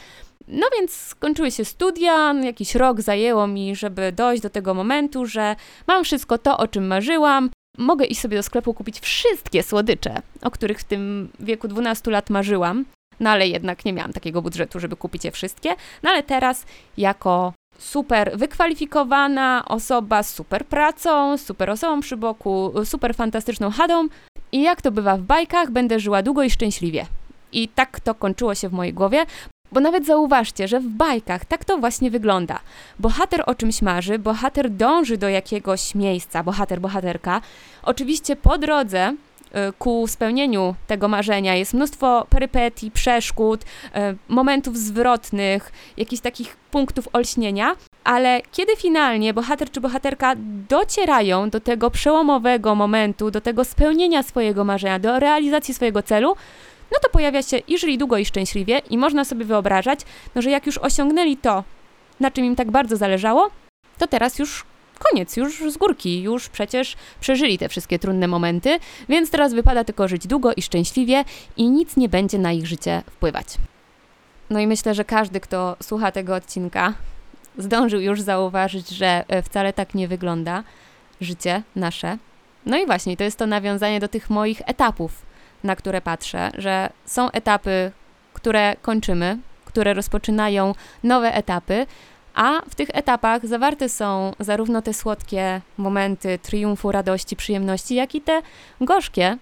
No 0.48 0.66
więc 0.78 0.92
skończyły 0.92 1.50
się 1.50 1.64
studia, 1.64 2.32
jakiś 2.32 2.74
rok 2.74 3.00
zajęło 3.00 3.46
mi, 3.46 3.76
żeby 3.76 4.12
dojść 4.12 4.42
do 4.42 4.50
tego 4.50 4.74
momentu, 4.74 5.26
że 5.26 5.56
mam 5.86 6.04
wszystko 6.04 6.38
to, 6.38 6.58
o 6.58 6.68
czym 6.68 6.86
marzyłam. 6.86 7.50
Mogę 7.78 8.04
iść 8.04 8.20
sobie 8.20 8.36
do 8.36 8.42
sklepu 8.42 8.74
kupić 8.74 9.00
wszystkie 9.00 9.62
słodycze, 9.62 10.22
o 10.42 10.50
których 10.50 10.78
w 10.78 10.84
tym 10.84 11.28
wieku 11.40 11.68
12 11.68 12.10
lat 12.10 12.30
marzyłam. 12.30 12.84
No 13.20 13.30
ale 13.30 13.48
jednak 13.48 13.84
nie 13.84 13.92
miałam 13.92 14.12
takiego 14.12 14.42
budżetu, 14.42 14.80
żeby 14.80 14.96
kupić 14.96 15.24
je 15.24 15.30
wszystkie. 15.30 15.74
No 16.02 16.10
ale 16.10 16.22
teraz 16.22 16.64
jako 16.96 17.52
super 17.78 18.38
wykwalifikowana 18.38 19.64
osoba 19.68 20.22
z 20.22 20.34
super 20.34 20.66
pracą, 20.66 21.38
super 21.38 21.70
osobą 21.70 22.00
przy 22.00 22.16
boku, 22.16 22.72
super 22.84 23.14
fantastyczną 23.14 23.70
chadą 23.70 24.08
i 24.52 24.62
jak 24.62 24.82
to 24.82 24.90
bywa 24.90 25.16
w 25.16 25.22
bajkach, 25.22 25.70
będę 25.70 26.00
żyła 26.00 26.22
długo 26.22 26.42
i 26.42 26.50
szczęśliwie. 26.50 27.06
I 27.52 27.68
tak 27.68 28.00
to 28.00 28.14
kończyło 28.14 28.54
się 28.54 28.68
w 28.68 28.72
mojej 28.72 28.94
głowie, 28.94 29.26
bo 29.72 29.80
nawet 29.80 30.06
zauważcie, 30.06 30.68
że 30.68 30.80
w 30.80 30.88
bajkach 30.88 31.44
tak 31.44 31.64
to 31.64 31.78
właśnie 31.78 32.10
wygląda. 32.10 32.60
Bohater 32.98 33.42
o 33.46 33.54
czymś 33.54 33.82
marzy, 33.82 34.18
bohater 34.18 34.70
dąży 34.70 35.16
do 35.16 35.28
jakiegoś 35.28 35.94
miejsca, 35.94 36.42
bohater, 36.42 36.80
bohaterka. 36.80 37.40
Oczywiście 37.82 38.36
po 38.36 38.58
drodze 38.58 39.14
ku 39.78 40.06
spełnieniu 40.08 40.74
tego 40.86 41.08
marzenia. 41.08 41.54
Jest 41.54 41.74
mnóstwo 41.74 42.26
perypetii, 42.30 42.90
przeszkód, 42.90 43.62
y, 43.62 43.66
momentów 44.28 44.78
zwrotnych, 44.78 45.72
jakichś 45.96 46.22
takich 46.22 46.56
punktów 46.56 47.08
olśnienia, 47.12 47.76
ale 48.04 48.40
kiedy 48.52 48.76
finalnie 48.76 49.34
bohater 49.34 49.70
czy 49.70 49.80
bohaterka 49.80 50.34
docierają 50.68 51.50
do 51.50 51.60
tego 51.60 51.90
przełomowego 51.90 52.74
momentu, 52.74 53.30
do 53.30 53.40
tego 53.40 53.64
spełnienia 53.64 54.22
swojego 54.22 54.64
marzenia, 54.64 54.98
do 54.98 55.18
realizacji 55.18 55.74
swojego 55.74 56.02
celu, 56.02 56.36
no 56.92 56.98
to 57.02 57.08
pojawia 57.10 57.42
się 57.42 57.58
i 57.58 57.78
żyli 57.78 57.98
długo 57.98 58.18
i 58.18 58.24
szczęśliwie 58.24 58.78
i 58.90 58.98
można 58.98 59.24
sobie 59.24 59.44
wyobrażać, 59.44 60.00
no, 60.34 60.42
że 60.42 60.50
jak 60.50 60.66
już 60.66 60.78
osiągnęli 60.78 61.36
to, 61.36 61.64
na 62.20 62.30
czym 62.30 62.44
im 62.44 62.56
tak 62.56 62.70
bardzo 62.70 62.96
zależało, 62.96 63.50
to 63.98 64.06
teraz 64.06 64.38
już 64.38 64.64
koniec, 64.98 65.36
już 65.36 65.72
z 65.72 65.76
górki, 65.76 66.22
już 66.22 66.48
przecież 66.48 66.96
przeżyli 67.20 67.58
te 67.58 67.68
wszystkie 67.68 67.98
trudne 67.98 68.28
momenty, 68.28 68.78
więc 69.08 69.30
teraz 69.30 69.54
wypada 69.54 69.84
tylko 69.84 70.08
żyć 70.08 70.26
długo 70.26 70.52
i 70.54 70.62
szczęśliwie 70.62 71.24
i 71.56 71.70
nic 71.70 71.96
nie 71.96 72.08
będzie 72.08 72.38
na 72.38 72.52
ich 72.52 72.66
życie 72.66 73.02
wpływać. 73.10 73.46
No 74.50 74.60
i 74.60 74.66
myślę, 74.66 74.94
że 74.94 75.04
każdy, 75.04 75.40
kto 75.40 75.76
słucha 75.82 76.12
tego 76.12 76.34
odcinka, 76.34 76.94
zdążył 77.58 78.00
już 78.00 78.20
zauważyć, 78.20 78.88
że 78.88 79.24
e, 79.28 79.42
wcale 79.42 79.72
tak 79.72 79.94
nie 79.94 80.08
wygląda 80.08 80.62
życie 81.20 81.62
nasze. 81.76 82.18
No 82.66 82.78
i 82.78 82.86
właśnie, 82.86 83.16
to 83.16 83.24
jest 83.24 83.38
to 83.38 83.46
nawiązanie 83.46 84.00
do 84.00 84.08
tych 84.08 84.30
moich 84.30 84.62
etapów, 84.66 85.26
na 85.64 85.76
które 85.76 86.00
patrzę, 86.00 86.50
że 86.58 86.90
są 87.04 87.30
etapy, 87.30 87.92
które 88.32 88.76
kończymy, 88.82 89.38
które 89.64 89.94
rozpoczynają 89.94 90.74
nowe 91.02 91.34
etapy, 91.34 91.86
a 92.36 92.60
w 92.68 92.74
tych 92.74 92.88
etapach 92.92 93.46
zawarte 93.46 93.88
są 93.88 94.32
zarówno 94.40 94.82
te 94.82 94.94
słodkie 94.94 95.60
momenty 95.76 96.38
triumfu, 96.38 96.92
radości, 96.92 97.36
przyjemności, 97.36 97.94
jak 97.94 98.14
i 98.14 98.20
te 98.20 98.42
gorzkie, 98.80 99.38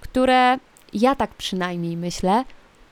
które 0.00 0.58
ja 0.92 1.14
tak 1.14 1.34
przynajmniej 1.34 1.96
myślę, 1.96 2.44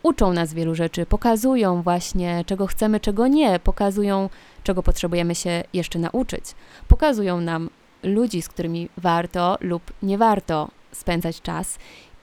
uczą 0.03 0.33
nas 0.33 0.55
wielu 0.55 0.75
rzeczy, 0.75 1.07
pokazują 1.07 1.83
właśnie, 1.83 2.45
czego 2.47 2.67
chcemy, 2.67 3.01
czego 3.01 3.27
nie, 3.27 3.59
pokazują, 3.59 4.31
czego 4.65 4.83
potrzebujemy 4.83 5.35
się 5.35 5.65
jeszcze 5.73 5.99
nauczyć, 5.99 6.45
pokazują 6.89 7.41
nam 7.41 7.71
ludzi, 8.03 8.43
z 8.43 8.49
którymi 8.49 8.89
warto 8.97 9.59
lub 9.61 9.83
nie 10.03 10.19
warto 10.19 10.69
spędzać 10.93 11.43
czas 11.43 11.79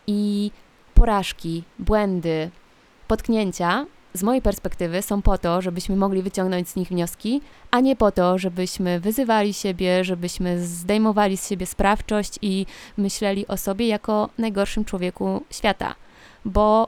i 0.08 0.52
porażki, 0.94 1.64
błędy, 1.80 2.50
potknięcia 3.08 3.86
z 4.16 4.24
mojej 4.24 4.42
perspektywy 4.42 5.02
są 5.02 5.22
po 5.22 5.38
to, 5.38 5.62
żebyśmy 5.62 5.96
mogli 5.96 6.22
wyciągnąć 6.22 6.70
z 6.70 6.76
nich 6.76 6.88
wnioski, 6.88 7.42
a 7.72 7.80
nie 7.80 7.96
po 7.96 8.12
to, 8.12 8.38
żebyśmy 8.38 9.00
wyzywali 9.00 9.54
siebie, 9.54 10.04
żebyśmy 10.04 10.66
zdejmowali 10.66 11.38
z 11.38 11.50
siebie 11.50 11.66
sprawczość 11.66 12.40
i 12.42 12.66
myśleli 12.98 13.48
o 13.48 13.58
sobie 13.58 13.88
jako 13.88 14.30
najgorszym 14.38 14.86
człowieku 14.86 15.44
świata. 15.52 15.96
Bo 16.46 16.88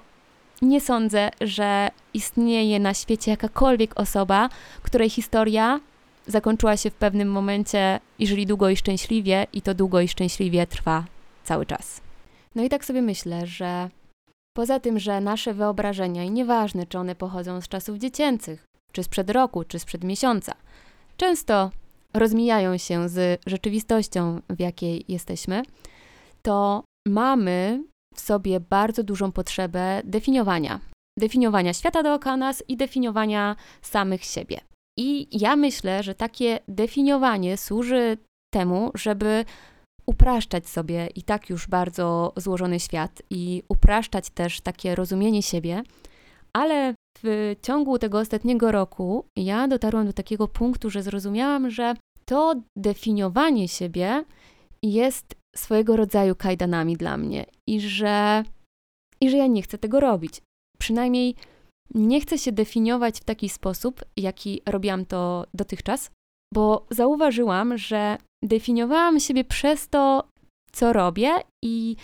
nie 0.62 0.82
sądzę, 0.82 1.30
że 1.42 1.90
istnieje 2.14 2.80
na 2.80 2.94
świecie 2.94 3.32
jakakolwiek 3.32 4.00
osoba, 4.00 4.50
której 4.82 5.10
historia 5.10 5.80
zakończyła 6.28 6.78
się 6.78 6.90
w 6.90 6.96
pewnym 6.96 7.32
momencie 7.32 8.00
i 8.20 8.28
żyli 8.28 8.46
długo 8.46 8.70
i 8.70 8.78
szczęśliwie, 8.78 9.48
i 9.54 9.62
to 9.62 9.74
długo 9.74 10.02
i 10.02 10.08
szczęśliwie 10.08 10.68
trwa 10.68 11.04
cały 11.44 11.66
czas. 11.66 12.02
No 12.56 12.64
i 12.64 12.70
tak 12.70 12.86
sobie 12.86 13.02
myślę, 13.02 13.48
że 13.48 13.90
poza 14.58 14.80
tym, 14.80 15.00
że 15.00 15.22
nasze 15.22 15.54
wyobrażenia, 15.54 16.24
i 16.24 16.32
nieważne 16.32 16.86
czy 16.86 16.98
one 17.00 17.16
pochodzą 17.16 17.62
z 17.62 17.68
czasów 17.68 17.98
dziecięcych, 17.98 18.66
czy 18.92 19.04
sprzed 19.04 19.30
roku, 19.30 19.64
czy 19.64 19.80
sprzed 19.80 20.04
miesiąca, 20.04 20.54
często 21.18 21.72
rozmijają 22.14 22.78
się 22.78 23.10
z 23.10 23.42
rzeczywistością, 23.46 24.42
w 24.50 24.60
jakiej 24.60 25.06
jesteśmy, 25.08 25.64
to 26.42 26.84
mamy 27.08 27.84
w 28.16 28.22
sobie 28.22 28.60
bardzo 28.60 29.04
dużą 29.04 29.32
potrzebę 29.32 30.02
definiowania. 30.04 30.80
Definiowania 31.20 31.74
świata 31.74 32.04
dookoła 32.04 32.38
nas 32.38 32.64
i 32.68 32.78
definiowania 32.78 33.56
samych 33.82 34.24
siebie. 34.24 34.62
I 35.00 35.28
ja 35.40 35.56
myślę, 35.56 36.04
że 36.04 36.16
takie 36.16 36.60
definiowanie 36.68 37.58
służy 37.58 38.18
temu, 38.54 38.92
żeby 38.96 39.46
upraszczać 40.10 40.70
sobie 40.70 41.08
i 41.16 41.24
tak 41.24 41.50
już 41.50 41.68
bardzo 41.68 42.34
złożony 42.36 42.80
świat 42.80 43.22
i 43.30 43.64
upraszczać 43.70 44.30
też 44.30 44.62
takie 44.62 44.96
rozumienie 44.96 45.44
siebie, 45.44 45.84
ale 46.54 46.94
w 47.24 47.56
ciągu 47.62 48.00
tego 48.00 48.20
ostatniego 48.20 48.72
roku 48.72 49.26
ja 49.36 49.68
dotarłam 49.68 50.06
do 50.06 50.14
takiego 50.14 50.48
punktu, 50.48 50.90
że 50.90 51.04
zrozumiałam, 51.04 51.70
że 51.70 51.94
to 52.26 52.56
definiowanie 52.76 53.68
siebie 53.68 54.24
jest 54.84 55.36
swojego 55.56 55.96
rodzaju 55.96 56.36
kajdanami 56.36 56.98
dla 56.98 57.18
mnie 57.18 57.46
i 57.68 57.82
że, 57.82 58.44
i 59.22 59.30
że 59.30 59.38
ja 59.38 59.48
nie 59.48 59.62
chcę 59.62 59.78
tego 59.78 60.00
robić. 60.00 60.42
Przynajmniej 60.80 61.36
nie 61.96 62.22
chcę 62.22 62.38
się 62.38 62.52
definiować 62.52 63.20
w 63.20 63.24
taki 63.24 63.50
sposób, 63.50 64.06
jaki 64.18 64.62
robiłam 64.66 65.06
to 65.06 65.46
dotychczas, 65.54 66.12
bo 66.54 66.86
zauważyłam, 66.90 67.78
że 67.78 68.18
definiowałam 68.44 69.20
siebie 69.20 69.44
przez 69.44 69.90
to, 69.90 70.28
co 70.72 70.94
robię 70.94 71.32
i 71.66 71.96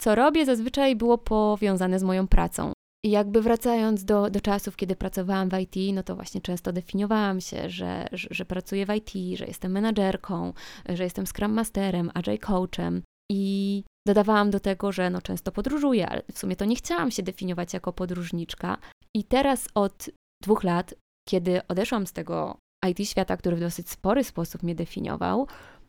co 0.00 0.14
robię 0.14 0.44
zazwyczaj 0.44 0.96
było 0.96 1.18
powiązane 1.18 1.98
z 1.98 2.02
moją 2.02 2.28
pracą. 2.28 2.72
I 3.04 3.10
jakby 3.10 3.42
wracając 3.42 4.04
do, 4.04 4.30
do 4.30 4.40
czasów, 4.40 4.76
kiedy 4.76 4.96
pracowałam 4.96 5.48
w 5.48 5.58
IT, 5.58 5.94
no 5.94 6.02
to 6.02 6.16
właśnie 6.16 6.40
często 6.40 6.72
definiowałam 6.72 7.40
się, 7.40 7.70
że, 7.70 8.06
że, 8.12 8.28
że 8.30 8.44
pracuję 8.44 8.86
w 8.86 8.94
IT, 8.94 9.38
że 9.38 9.44
jestem 9.46 9.72
menadżerką, 9.72 10.52
że 10.88 11.04
jestem 11.04 11.26
Scrum 11.26 11.52
Masterem, 11.52 12.10
Agile 12.14 12.38
Coachem 12.38 13.02
i 13.32 13.84
dodawałam 14.06 14.50
do 14.50 14.60
tego, 14.60 14.92
że 14.92 15.10
no 15.10 15.22
często 15.22 15.52
podróżuję, 15.52 16.08
ale 16.08 16.22
w 16.32 16.38
sumie 16.38 16.56
to 16.56 16.64
nie 16.64 16.76
chciałam 16.76 17.10
się 17.10 17.22
definiować 17.22 17.74
jako 17.74 17.92
podróżniczka. 17.92 18.78
I 19.16 19.24
teraz 19.24 19.68
od 19.74 20.10
dwóch 20.42 20.64
lat, 20.64 20.94
kiedy 21.28 21.66
odeszłam 21.68 22.06
z 22.06 22.12
tego 22.12 22.56
IT 22.90 23.08
świata, 23.08 23.36
który 23.36 23.56
w 23.56 23.60
dosyć 23.60 23.90
spory 23.90 24.24
sposób 24.24 24.62
mnie 24.62 24.74
definiował, 24.74 25.46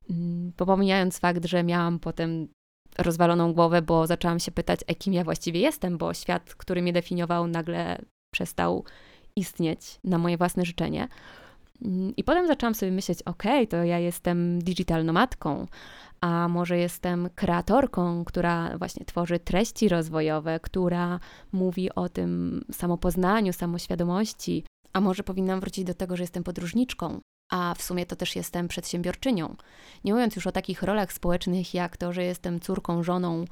mm, 0.09 0.51
pomijając 0.57 1.19
fakt, 1.19 1.45
że 1.45 1.63
miałam 1.63 1.99
potem 1.99 2.47
rozwaloną 2.97 3.53
głowę, 3.53 3.81
bo 3.81 4.07
zaczęłam 4.07 4.39
się 4.39 4.51
pytać, 4.51 4.79
e, 4.87 4.95
kim 4.95 5.13
ja 5.13 5.23
właściwie 5.23 5.59
jestem, 5.59 5.97
bo 5.97 6.13
świat, 6.13 6.55
który 6.55 6.81
mnie 6.81 6.93
definiował, 6.93 7.47
nagle 7.47 7.97
przestał 8.33 8.83
istnieć 9.35 9.99
na 10.03 10.17
moje 10.17 10.37
własne 10.37 10.65
życzenie. 10.65 11.07
Mm, 11.81 12.15
I 12.17 12.23
potem 12.23 12.47
zaczęłam 12.47 12.75
sobie 12.75 12.91
myśleć, 12.91 13.23
ok, 13.23 13.43
to 13.69 13.83
ja 13.83 13.99
jestem 13.99 14.59
digital 14.59 15.05
nomadką, 15.05 15.67
a 16.21 16.47
może 16.47 16.77
jestem 16.77 17.29
kreatorką, 17.35 18.25
która 18.25 18.77
właśnie 18.77 19.05
tworzy 19.05 19.39
treści 19.39 19.89
rozwojowe, 19.89 20.59
która 20.59 21.19
mówi 21.51 21.95
o 21.95 22.09
tym 22.09 22.61
samopoznaniu, 22.71 23.53
samoświadomości, 23.53 24.63
a 24.93 25.01
może 25.01 25.23
powinnam 25.23 25.59
wrócić 25.59 25.83
do 25.83 25.93
tego, 25.93 26.17
że 26.17 26.23
jestem 26.23 26.43
podróżniczką, 26.43 27.19
a 27.51 27.73
w 27.77 27.81
sumie 27.81 28.05
to 28.05 28.15
też 28.15 28.35
jestem 28.35 28.67
przedsiębiorczynią. 28.67 29.55
Nie 30.03 30.13
mówiąc 30.13 30.35
już 30.35 30.47
o 30.47 30.51
takich 30.51 30.83
rolach 30.83 31.13
społecznych, 31.13 31.73
jak 31.73 31.97
to, 31.97 32.13
że 32.13 32.23
jestem 32.23 32.59
córką, 32.59 33.03
żoną, 33.03 33.45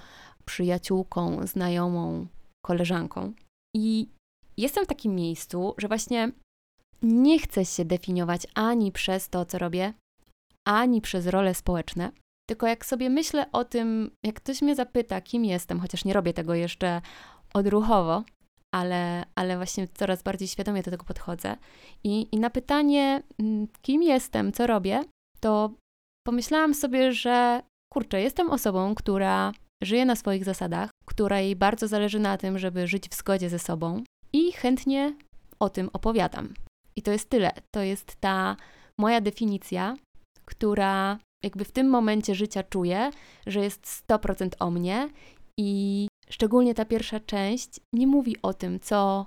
przyjaciółką, 0.45 1.47
znajomą, 1.47 2.27
koleżanką. 2.65 3.33
I 3.75 4.09
jestem 4.57 4.85
w 4.85 4.87
takim 4.87 5.15
miejscu, 5.15 5.73
że 5.77 5.87
właśnie 5.87 6.31
nie 7.01 7.39
chcę 7.39 7.65
się 7.65 7.85
definiować 7.85 8.47
ani 8.55 8.91
przez 8.91 9.29
to, 9.29 9.45
co 9.45 9.57
robię, 9.57 9.93
ani 10.67 11.01
przez 11.01 11.27
role 11.27 11.53
społeczne. 11.53 12.11
Tylko 12.49 12.67
jak 12.67 12.85
sobie 12.85 13.09
myślę 13.09 13.51
o 13.51 13.65
tym, 13.65 14.11
jak 14.25 14.35
ktoś 14.35 14.61
mnie 14.61 14.75
zapyta, 14.75 15.21
kim 15.21 15.45
jestem, 15.45 15.79
chociaż 15.79 16.05
nie 16.05 16.13
robię 16.13 16.33
tego 16.33 16.53
jeszcze 16.53 17.01
odruchowo, 17.53 18.23
ale, 18.73 19.23
ale 19.35 19.57
właśnie 19.57 19.87
coraz 19.87 20.23
bardziej 20.23 20.47
świadomie 20.47 20.83
do 20.83 20.91
tego 20.91 21.03
podchodzę. 21.03 21.57
I, 22.03 22.27
I 22.31 22.39
na 22.39 22.49
pytanie, 22.49 23.23
mm, 23.39 23.67
kim 23.81 24.03
jestem, 24.03 24.51
co 24.51 24.67
robię, 24.67 25.03
to 25.39 25.71
pomyślałam 26.27 26.73
sobie, 26.73 27.13
że 27.13 27.61
kurczę, 27.93 28.21
jestem 28.21 28.49
osobą, 28.49 28.95
która 28.95 29.51
żyje 29.83 30.05
na 30.05 30.15
swoich 30.15 30.43
zasadach, 30.43 30.89
której 31.05 31.55
bardzo 31.55 31.87
zależy 31.87 32.19
na 32.19 32.37
tym, 32.37 32.59
żeby 32.59 32.87
żyć 32.87 33.09
w 33.09 33.15
zgodzie 33.15 33.49
ze 33.49 33.59
sobą 33.59 34.03
i 34.33 34.51
chętnie 34.51 35.15
o 35.59 35.69
tym 35.69 35.89
opowiadam. 35.93 36.53
I 36.95 37.01
to 37.01 37.11
jest 37.11 37.29
tyle. 37.29 37.51
To 37.75 37.81
jest 37.81 38.15
ta 38.15 38.55
moja 38.99 39.21
definicja, 39.21 39.95
która 40.45 41.17
jakby 41.43 41.65
w 41.65 41.71
tym 41.71 41.89
momencie 41.89 42.35
życia 42.35 42.63
czuję, 42.63 43.11
że 43.47 43.59
jest 43.59 44.05
100% 44.07 44.49
o 44.59 44.71
mnie 44.71 45.09
i 45.59 46.07
szczególnie 46.31 46.73
ta 46.73 46.85
pierwsza 46.85 47.19
część 47.19 47.79
nie 47.93 48.07
mówi 48.07 48.35
o 48.41 48.53
tym, 48.53 48.79
co 48.79 49.25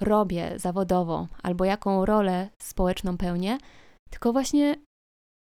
robię 0.00 0.52
zawodowo 0.56 1.26
albo 1.42 1.64
jaką 1.64 2.04
rolę 2.04 2.48
społeczną 2.62 3.16
pełnię, 3.16 3.58
tylko 4.10 4.32
właśnie 4.32 4.76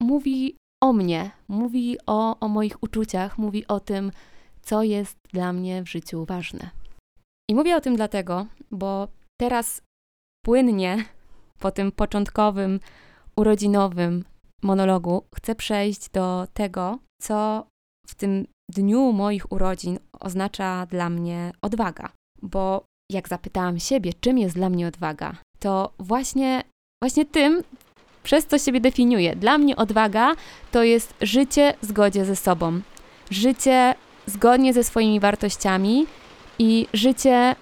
mówi 0.02 0.56
o 0.82 0.92
mnie, 0.92 1.30
mówi 1.48 1.96
o, 2.06 2.40
o 2.40 2.48
moich 2.48 2.82
uczuciach, 2.82 3.38
mówi 3.38 3.66
o 3.66 3.80
tym, 3.80 4.12
co 4.62 4.82
jest 4.82 5.16
dla 5.32 5.52
mnie 5.52 5.82
w 5.82 5.88
życiu 5.88 6.24
ważne. 6.24 6.70
I 7.50 7.54
mówię 7.54 7.76
o 7.76 7.80
tym 7.80 7.96
dlatego, 7.96 8.46
bo 8.70 9.08
teraz 9.40 9.82
płynnie 10.44 11.04
po 11.58 11.70
tym 11.70 11.92
początkowym, 11.92 12.80
urodzinowym 13.36 14.24
monologu 14.62 15.24
chcę 15.34 15.54
przejść 15.54 16.10
do 16.10 16.46
tego, 16.54 16.98
co 17.20 17.66
w 18.06 18.14
tym 18.14 18.46
dniu 18.70 19.12
moich 19.12 19.52
urodzin 19.52 19.98
oznacza 20.20 20.86
dla 20.86 21.10
mnie 21.10 21.52
odwaga. 21.62 22.12
Bo 22.42 22.84
jak 23.12 23.28
zapytałam 23.28 23.78
siebie, 23.78 24.12
czym 24.20 24.38
jest 24.38 24.54
dla 24.54 24.70
mnie 24.70 24.86
odwaga, 24.86 25.36
to 25.58 25.92
właśnie, 25.98 26.62
właśnie 27.02 27.24
tym, 27.24 27.62
przez 28.22 28.46
co 28.46 28.58
siebie 28.58 28.80
definiuję. 28.80 29.36
Dla 29.36 29.58
mnie 29.58 29.76
odwaga 29.76 30.34
to 30.70 30.82
jest 30.82 31.14
życie 31.20 31.74
w 31.82 31.86
zgodzie 31.86 32.24
ze 32.24 32.36
sobą. 32.36 32.80
Życie 33.30 33.94
zgodnie 34.26 34.72
ze 34.72 34.84
swoimi 34.84 35.20
wartościami 35.20 36.06
i 36.58 36.86
życie 36.92 37.56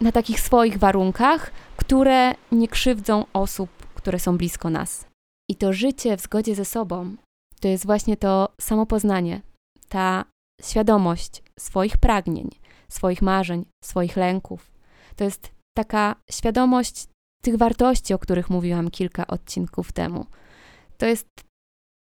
na 0.00 0.12
takich 0.12 0.40
swoich 0.40 0.78
warunkach, 0.78 1.50
które 1.76 2.34
nie 2.52 2.68
krzywdzą 2.68 3.24
osób, 3.32 3.70
które 3.94 4.18
są 4.18 4.38
blisko 4.38 4.70
nas. 4.70 5.06
I 5.50 5.56
to 5.56 5.72
życie 5.72 6.16
w 6.16 6.20
zgodzie 6.20 6.54
ze 6.54 6.64
sobą 6.64 7.16
to 7.60 7.68
jest 7.68 7.86
właśnie 7.86 8.16
to 8.16 8.48
samopoznanie, 8.60 9.40
ta 9.94 10.24
świadomość 10.62 11.42
swoich 11.58 11.96
pragnień, 11.96 12.48
swoich 12.88 13.22
marzeń, 13.22 13.64
swoich 13.84 14.16
lęków. 14.16 14.70
To 15.16 15.24
jest 15.24 15.52
taka 15.76 16.16
świadomość 16.30 17.06
tych 17.42 17.56
wartości, 17.56 18.14
o 18.14 18.18
których 18.18 18.50
mówiłam 18.50 18.90
kilka 18.90 19.26
odcinków 19.26 19.92
temu. 19.92 20.26
To 20.98 21.06
jest 21.06 21.28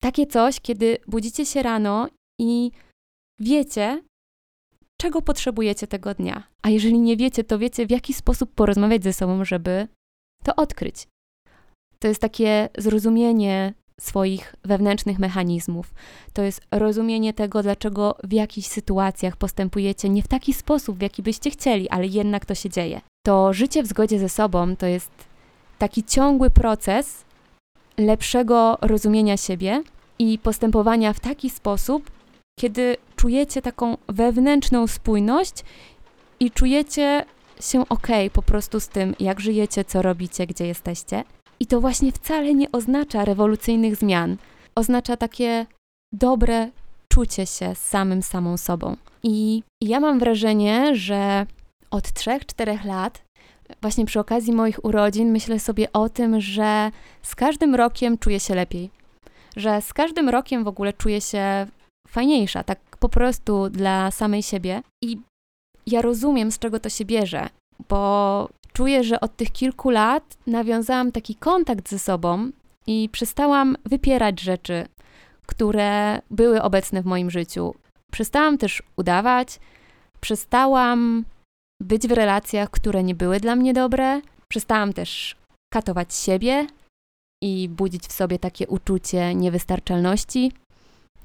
takie 0.01 0.27
coś, 0.27 0.59
kiedy 0.59 0.97
budzicie 1.07 1.45
się 1.45 1.63
rano 1.63 2.07
i 2.39 2.71
wiecie, 3.39 4.03
czego 5.01 5.21
potrzebujecie 5.21 5.87
tego 5.87 6.13
dnia. 6.13 6.43
A 6.61 6.69
jeżeli 6.69 6.99
nie 6.99 7.17
wiecie, 7.17 7.43
to 7.43 7.59
wiecie, 7.59 7.87
w 7.87 7.91
jaki 7.91 8.13
sposób 8.13 8.53
porozmawiać 8.55 9.03
ze 9.03 9.13
sobą, 9.13 9.45
żeby 9.45 9.87
to 10.43 10.55
odkryć. 10.55 11.07
To 11.99 12.07
jest 12.07 12.21
takie 12.21 12.69
zrozumienie 12.77 13.73
swoich 14.01 14.55
wewnętrznych 14.63 15.19
mechanizmów. 15.19 15.93
To 16.33 16.41
jest 16.41 16.61
rozumienie 16.71 17.33
tego, 17.33 17.63
dlaczego 17.63 18.15
w 18.23 18.33
jakichś 18.33 18.67
sytuacjach 18.67 19.35
postępujecie 19.35 20.09
nie 20.09 20.23
w 20.23 20.27
taki 20.27 20.53
sposób, 20.53 20.97
w 20.97 21.01
jaki 21.01 21.23
byście 21.23 21.51
chcieli, 21.51 21.89
ale 21.89 22.07
jednak 22.07 22.45
to 22.45 22.55
się 22.55 22.69
dzieje. 22.69 23.01
To 23.25 23.53
życie 23.53 23.83
w 23.83 23.87
zgodzie 23.87 24.19
ze 24.19 24.29
sobą 24.29 24.75
to 24.75 24.85
jest 24.85 25.11
taki 25.77 26.03
ciągły 26.03 26.49
proces 26.49 27.25
lepszego 27.97 28.77
rozumienia 28.81 29.37
siebie 29.37 29.83
i 30.19 30.39
postępowania 30.39 31.13
w 31.13 31.19
taki 31.19 31.49
sposób, 31.49 32.11
kiedy 32.59 32.97
czujecie 33.15 33.61
taką 33.61 33.97
wewnętrzną 34.07 34.87
spójność 34.87 35.63
i 36.39 36.51
czujecie 36.51 37.25
się 37.61 37.89
ok 37.89 38.07
po 38.33 38.41
prostu 38.41 38.79
z 38.79 38.87
tym, 38.87 39.15
jak 39.19 39.39
żyjecie, 39.39 39.85
co 39.85 40.01
robicie, 40.01 40.47
gdzie 40.47 40.67
jesteście. 40.67 41.23
I 41.59 41.67
to 41.67 41.81
właśnie 41.81 42.11
wcale 42.11 42.53
nie 42.53 42.71
oznacza 42.71 43.25
rewolucyjnych 43.25 43.95
zmian. 43.95 44.37
Oznacza 44.75 45.17
takie 45.17 45.65
dobre 46.13 46.69
czucie 47.13 47.45
się 47.45 47.75
z 47.75 47.79
samym 47.79 48.21
samą 48.21 48.57
sobą. 48.57 48.95
I 49.23 49.63
ja 49.81 49.99
mam 49.99 50.19
wrażenie, 50.19 50.95
że 50.95 51.45
od 51.91 52.03
3-4 52.03 52.85
lat, 52.85 53.21
właśnie 53.81 54.05
przy 54.05 54.19
okazji 54.19 54.53
moich 54.53 54.85
urodzin, 54.85 55.31
myślę 55.31 55.59
sobie 55.59 55.93
o 55.93 56.09
tym, 56.09 56.41
że 56.41 56.91
z 57.21 57.35
każdym 57.35 57.75
rokiem 57.75 58.17
czuję 58.17 58.39
się 58.39 58.55
lepiej. 58.55 58.89
Że 59.55 59.81
z 59.81 59.93
każdym 59.93 60.29
rokiem 60.29 60.63
w 60.63 60.67
ogóle 60.67 60.93
czuję 60.93 61.21
się 61.21 61.67
fajniejsza, 62.07 62.63
tak 62.63 62.79
po 62.99 63.09
prostu 63.09 63.69
dla 63.69 64.11
samej 64.11 64.43
siebie. 64.43 64.81
I 65.03 65.19
ja 65.87 66.01
rozumiem, 66.01 66.51
z 66.51 66.59
czego 66.59 66.79
to 66.79 66.89
się 66.89 67.05
bierze, 67.05 67.49
bo 67.89 68.49
czuję, 68.77 69.03
że 69.03 69.19
od 69.19 69.35
tych 69.35 69.51
kilku 69.51 69.89
lat 69.89 70.37
nawiązałam 70.47 71.11
taki 71.11 71.35
kontakt 71.35 71.89
ze 71.89 71.99
sobą 71.99 72.51
i 72.87 73.09
przestałam 73.11 73.77
wypierać 73.85 74.41
rzeczy, 74.41 74.85
które 75.45 76.21
były 76.31 76.61
obecne 76.61 77.01
w 77.01 77.05
moim 77.05 77.31
życiu. 77.31 77.75
Przestałam 78.11 78.57
też 78.57 78.83
udawać, 78.95 79.59
przestałam 80.19 81.25
być 81.81 82.07
w 82.07 82.11
relacjach, 82.11 82.69
które 82.69 83.03
nie 83.03 83.15
były 83.15 83.39
dla 83.39 83.55
mnie 83.55 83.73
dobre, 83.73 84.21
przestałam 84.47 84.93
też 84.93 85.35
katować 85.73 86.15
siebie 86.15 86.67
i 87.43 87.69
budzić 87.69 88.03
w 88.03 88.13
sobie 88.13 88.39
takie 88.39 88.67
uczucie 88.67 89.35
niewystarczalności, 89.35 90.51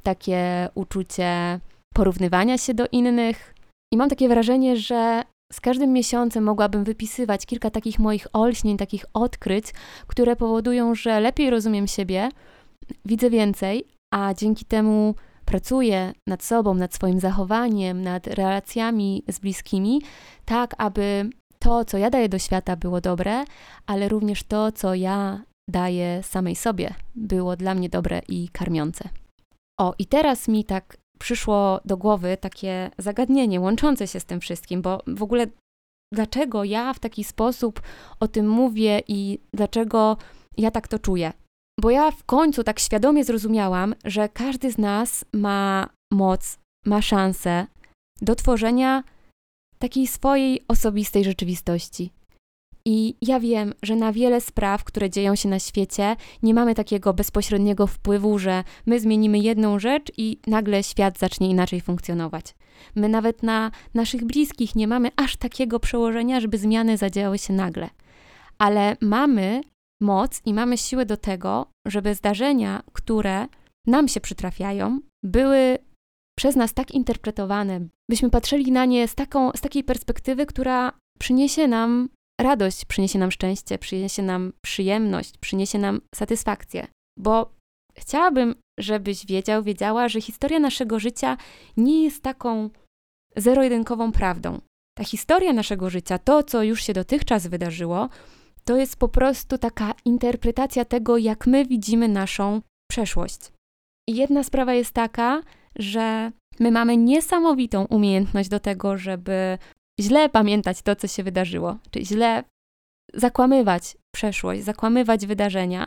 takie 0.03 0.69
uczucie 0.75 1.61
porównywania 1.95 2.59
się 2.59 2.75
do 2.75 2.87
innych. 2.93 3.55
I 3.93 3.97
mam 3.97 4.09
takie 4.09 4.29
wrażenie, 4.29 4.77
że 4.77 5.23
z 5.53 5.61
każdym 5.61 5.93
miesiącem 5.93 6.45
mogłabym 6.45 6.85
wypisywać 6.85 7.47
kilka 7.47 7.71
takich 7.71 7.99
moich 7.99 8.27
olśnień, 8.33 8.77
takich 8.77 9.05
odkryć, 9.15 9.67
które 10.07 10.37
powodują, 10.37 10.95
że 10.95 11.21
lepiej 11.21 11.51
rozumiem 11.51 11.87
siebie, 11.87 12.29
widzę 13.05 13.31
więcej, 13.31 13.85
a 14.15 14.35
dzięki 14.35 14.65
temu 14.65 15.15
pracuję 15.45 16.13
nad 16.27 16.43
sobą, 16.43 16.75
nad 16.75 16.95
swoim 16.95 17.21
zachowaniem, 17.21 18.03
nad 18.03 18.27
relacjami 18.27 19.25
z 19.29 19.39
bliskimi, 19.39 20.03
tak 20.45 20.75
aby 20.79 21.31
to, 21.59 21.85
co 21.85 21.99
ja 21.99 22.11
daję 22.11 22.29
do 22.29 22.39
świata, 22.39 22.77
było 22.77 23.01
dobre, 23.01 23.45
ale 23.87 24.09
również 24.09 24.43
to, 24.43 24.73
co 24.73 24.95
ja 24.95 25.43
daję 25.69 26.23
samej 26.23 26.57
sobie, 26.57 26.95
było 27.15 27.57
dla 27.57 27.75
mnie 27.75 27.89
dobre 27.89 28.23
i 28.29 28.49
karmiące. 28.49 29.09
O, 29.81 29.95
i 29.99 30.07
teraz 30.07 30.49
mi 30.49 30.65
tak 30.65 30.97
przyszło 31.23 31.81
do 31.85 31.97
głowy 31.97 32.37
takie 32.37 32.91
zagadnienie 32.99 33.61
łączące 33.61 34.09
się 34.09 34.21
z 34.21 34.25
tym 34.25 34.41
wszystkim, 34.41 34.83
bo 34.83 35.03
w 35.07 35.23
ogóle 35.23 35.47
dlaczego 36.15 36.65
ja 36.65 36.95
w 36.95 36.99
taki 36.99 37.25
sposób 37.25 37.83
o 38.21 38.29
tym 38.29 38.49
mówię 38.49 39.03
i 39.09 39.39
dlaczego 39.55 40.17
ja 40.57 40.71
tak 40.71 40.89
to 40.89 40.99
czuję? 40.99 41.33
Bo 41.81 41.91
ja 41.91 42.11
w 42.11 42.25
końcu 42.25 42.65
tak 42.65 42.81
świadomie 42.81 43.25
zrozumiałam, 43.25 43.95
że 44.05 44.29
każdy 44.29 44.73
z 44.73 44.79
nas 44.79 45.25
ma 45.33 45.89
moc, 46.13 46.59
ma 46.87 47.03
szansę 47.03 47.67
do 48.23 48.35
tworzenia 48.35 49.03
takiej 49.79 50.07
swojej 50.07 50.65
osobistej 50.69 51.25
rzeczywistości. 51.25 52.11
I 52.85 53.15
ja 53.23 53.41
wiem, 53.41 53.75
że 53.83 53.97
na 53.97 54.13
wiele 54.13 54.41
spraw, 54.41 54.85
które 54.85 55.11
dzieją 55.11 55.37
się 55.37 55.49
na 55.49 55.59
świecie, 55.59 56.17
nie 56.43 56.55
mamy 56.55 56.75
takiego 56.75 57.15
bezpośredniego 57.15 57.87
wpływu, 57.87 58.39
że 58.39 58.65
my 58.87 59.01
zmienimy 59.01 59.39
jedną 59.39 59.79
rzecz 59.79 60.13
i 60.17 60.39
nagle 60.47 60.83
świat 60.83 61.19
zacznie 61.19 61.51
inaczej 61.51 61.81
funkcjonować. 61.81 62.55
My 62.95 63.09
nawet 63.09 63.43
na 63.43 63.71
naszych 63.95 64.25
bliskich 64.25 64.75
nie 64.75 64.89
mamy 64.89 65.11
aż 65.17 65.37
takiego 65.37 65.81
przełożenia, 65.81 66.41
żeby 66.41 66.59
zmiany 66.59 66.97
zadziały 66.97 67.39
się 67.39 67.53
nagle. 67.53 67.91
Ale 68.59 68.97
mamy 69.01 69.61
moc 70.01 70.41
i 70.45 70.55
mamy 70.55 70.79
siłę 70.79 71.07
do 71.07 71.17
tego, 71.17 71.67
żeby 71.87 72.15
zdarzenia, 72.15 72.83
które 72.93 73.47
nam 73.87 74.09
się 74.09 74.21
przytrafiają, 74.21 75.01
były 75.23 75.79
przez 76.39 76.57
nas 76.57 76.75
tak 76.75 76.91
interpretowane, 76.91 77.81
byśmy 78.11 78.31
patrzyli 78.31 78.73
na 78.73 78.85
nie 78.85 79.09
z, 79.09 79.15
taką, 79.15 79.51
z 79.53 79.61
takiej 79.61 79.85
perspektywy, 79.85 80.47
która 80.47 80.93
przyniesie 81.19 81.69
nam 81.69 82.09
radość, 82.43 82.85
przyniesie 82.85 83.19
nam 83.19 83.31
szczęście, 83.31 83.79
przyniesie 83.79 84.23
nam 84.23 84.53
przyjemność, 84.65 85.39
przyniesie 85.39 85.79
nam 85.79 86.01
satysfakcję. 86.15 86.87
Bo 87.19 87.53
chciałabym, 87.99 88.55
żebyś 88.81 89.27
wiedział, 89.27 89.63
wiedziała, 89.63 90.09
że 90.09 90.21
historia 90.21 90.59
naszego 90.59 90.99
życia 90.99 91.37
nie 91.77 92.05
jest 92.05 92.23
taką 92.23 92.71
zero-jedynkową 93.37 94.13
prawdą. 94.13 94.61
Ta 94.99 95.05
historia 95.05 95.53
naszego 95.53 95.91
życia, 95.91 96.19
to 96.19 96.43
co 96.43 96.63
już 96.63 96.83
się 96.83 96.93
dotychczas 96.93 97.47
wydarzyło, 97.47 98.09
to 98.65 98.77
jest 98.77 98.97
po 98.97 99.09
prostu 99.09 99.59
taka 99.59 99.95
interpretacja 100.05 100.85
tego, 100.85 101.19
jak 101.19 101.47
my 101.47 101.67
widzimy 101.67 102.09
naszą 102.09 102.63
przeszłość. 102.91 103.53
I 104.09 104.17
jedna 104.17 104.45
sprawa 104.45 104.75
jest 104.75 104.95
taka, 104.95 105.43
że 105.77 106.33
my 106.61 106.71
mamy 106.71 106.97
niesamowitą 106.97 107.85
umiejętność 107.85 108.49
do 108.49 108.61
tego, 108.61 108.97
żeby 108.97 109.59
źle 110.01 110.29
pamiętać 110.29 110.83
to, 110.83 110.97
co 110.97 111.07
się 111.07 111.23
wydarzyło, 111.23 111.77
czy 111.91 112.05
źle 112.05 112.45
zakłamywać 113.15 113.97
przeszłość, 114.15 114.63
zakłamywać 114.63 115.27
wydarzenia, 115.27 115.87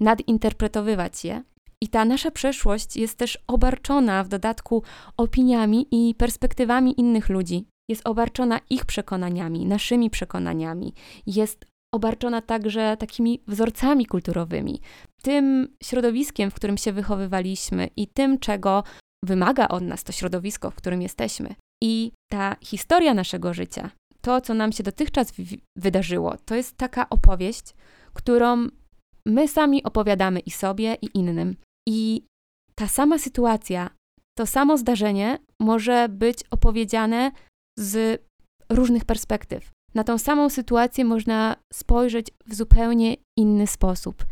nadinterpretowywać 0.00 1.24
je. 1.24 1.42
I 1.80 1.88
ta 1.88 2.04
nasza 2.04 2.30
przeszłość 2.30 2.96
jest 2.96 3.18
też 3.18 3.38
obarczona 3.46 4.24
w 4.24 4.28
dodatku 4.28 4.82
opiniami 5.16 5.86
i 5.90 6.14
perspektywami 6.14 7.00
innych 7.00 7.28
ludzi. 7.28 7.66
Jest 7.88 8.06
obarczona 8.06 8.60
ich 8.70 8.84
przekonaniami, 8.84 9.66
naszymi 9.66 10.10
przekonaniami. 10.10 10.94
Jest 11.26 11.64
obarczona 11.94 12.42
także 12.42 12.96
takimi 12.96 13.40
wzorcami 13.46 14.06
kulturowymi, 14.06 14.80
tym 15.22 15.68
środowiskiem, 15.82 16.50
w 16.50 16.54
którym 16.54 16.76
się 16.76 16.92
wychowywaliśmy 16.92 17.88
i 17.96 18.08
tym, 18.08 18.38
czego 18.38 18.82
wymaga 19.24 19.68
od 19.68 19.82
nas 19.82 20.04
to 20.04 20.12
środowisko, 20.12 20.70
w 20.70 20.74
którym 20.74 21.02
jesteśmy. 21.02 21.54
I 21.82 22.12
ta 22.32 22.56
historia 22.60 23.14
naszego 23.14 23.54
życia, 23.54 23.90
to, 24.20 24.40
co 24.40 24.54
nam 24.54 24.72
się 24.72 24.82
dotychczas 24.82 25.32
wydarzyło, 25.76 26.36
to 26.44 26.54
jest 26.54 26.76
taka 26.76 27.08
opowieść, 27.08 27.74
którą 28.12 28.68
my 29.26 29.48
sami 29.48 29.82
opowiadamy 29.82 30.40
i 30.40 30.50
sobie, 30.50 30.96
i 31.02 31.08
innym. 31.14 31.56
I 31.88 32.24
ta 32.74 32.88
sama 32.88 33.18
sytuacja, 33.18 33.90
to 34.38 34.46
samo 34.46 34.78
zdarzenie 34.78 35.38
może 35.60 36.08
być 36.08 36.44
opowiedziane 36.50 37.32
z 37.78 38.22
różnych 38.70 39.04
perspektyw. 39.04 39.70
Na 39.94 40.04
tą 40.04 40.18
samą 40.18 40.50
sytuację 40.50 41.04
można 41.04 41.56
spojrzeć 41.72 42.26
w 42.46 42.54
zupełnie 42.54 43.16
inny 43.38 43.66
sposób. 43.66 44.24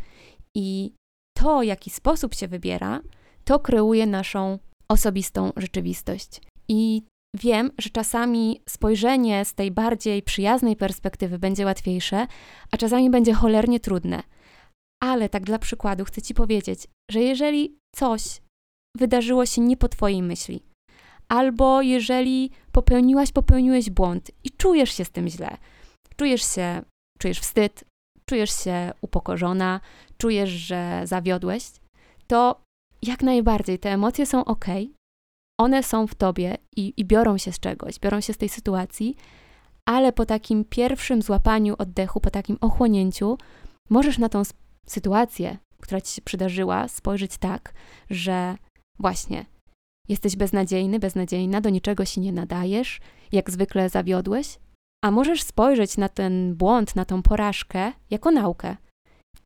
I 0.55 0.93
to, 1.37 1.63
jaki 1.63 1.89
sposób 1.89 2.35
się 2.35 2.47
wybiera, 2.47 3.01
to 3.43 3.59
kreuje 3.59 4.05
naszą 4.05 4.59
osobistą 4.93 5.51
rzeczywistość. 5.57 6.41
I 6.67 7.03
wiem, 7.35 7.71
że 7.77 7.89
czasami 7.89 8.61
spojrzenie 8.69 9.45
z 9.45 9.53
tej 9.53 9.71
bardziej 9.71 10.21
przyjaznej 10.21 10.75
perspektywy 10.75 11.39
będzie 11.39 11.65
łatwiejsze, 11.65 12.27
a 12.71 12.77
czasami 12.77 13.09
będzie 13.09 13.33
cholernie 13.33 13.79
trudne. 13.79 14.23
Ale 15.03 15.29
tak 15.29 15.43
dla 15.43 15.59
przykładu 15.59 16.05
chcę 16.05 16.21
Ci 16.21 16.33
powiedzieć, 16.33 16.87
że 17.11 17.21
jeżeli 17.21 17.77
coś 17.95 18.41
wydarzyło 18.97 19.45
się 19.45 19.61
nie 19.61 19.77
po 19.77 19.89
Twojej 19.89 20.21
myśli, 20.21 20.63
albo 21.29 21.81
jeżeli 21.81 22.51
popełniłaś, 22.71 23.31
popełniłeś 23.31 23.89
błąd 23.89 24.31
i 24.43 24.51
czujesz 24.51 24.93
się 24.93 25.05
z 25.05 25.11
tym 25.11 25.27
źle, 25.27 25.57
czujesz 26.15 26.55
się, 26.55 26.81
czujesz 27.19 27.39
wstyd, 27.39 27.83
czujesz 28.25 28.63
się 28.63 28.91
upokorzona, 29.01 29.79
czujesz, 30.17 30.49
że 30.49 31.01
zawiodłeś, 31.05 31.63
to 32.27 32.63
jak 33.03 33.23
najbardziej 33.23 33.79
te 33.79 33.89
emocje 33.91 34.25
są 34.25 34.45
ok, 34.45 34.65
one 35.59 35.83
są 35.83 36.07
w 36.07 36.15
tobie 36.15 36.57
i, 36.75 36.93
i 36.97 37.05
biorą 37.05 37.37
się 37.37 37.51
z 37.51 37.59
czegoś, 37.59 37.99
biorą 37.99 38.21
się 38.21 38.33
z 38.33 38.37
tej 38.37 38.49
sytuacji, 38.49 39.15
ale 39.85 40.13
po 40.13 40.25
takim 40.25 40.65
pierwszym 40.65 41.21
złapaniu 41.21 41.75
oddechu, 41.77 42.19
po 42.19 42.29
takim 42.29 42.57
ochłonięciu, 42.61 43.37
możesz 43.89 44.17
na 44.17 44.29
tą 44.29 44.41
sytuację, 44.87 45.57
która 45.81 46.01
ci 46.01 46.13
się 46.13 46.21
przydarzyła, 46.21 46.87
spojrzeć 46.87 47.37
tak, 47.37 47.73
że 48.09 48.57
właśnie 48.99 49.45
jesteś 50.09 50.35
beznadziejny, 50.35 50.99
beznadziejna, 50.99 51.61
do 51.61 51.69
niczego 51.69 52.05
się 52.05 52.21
nie 52.21 52.33
nadajesz, 52.33 52.99
jak 53.31 53.51
zwykle 53.51 53.89
zawiodłeś, 53.89 54.59
a 55.03 55.11
możesz 55.11 55.43
spojrzeć 55.43 55.97
na 55.97 56.09
ten 56.09 56.55
błąd, 56.55 56.95
na 56.95 57.05
tą 57.05 57.21
porażkę 57.21 57.91
jako 58.09 58.31
naukę 58.31 58.77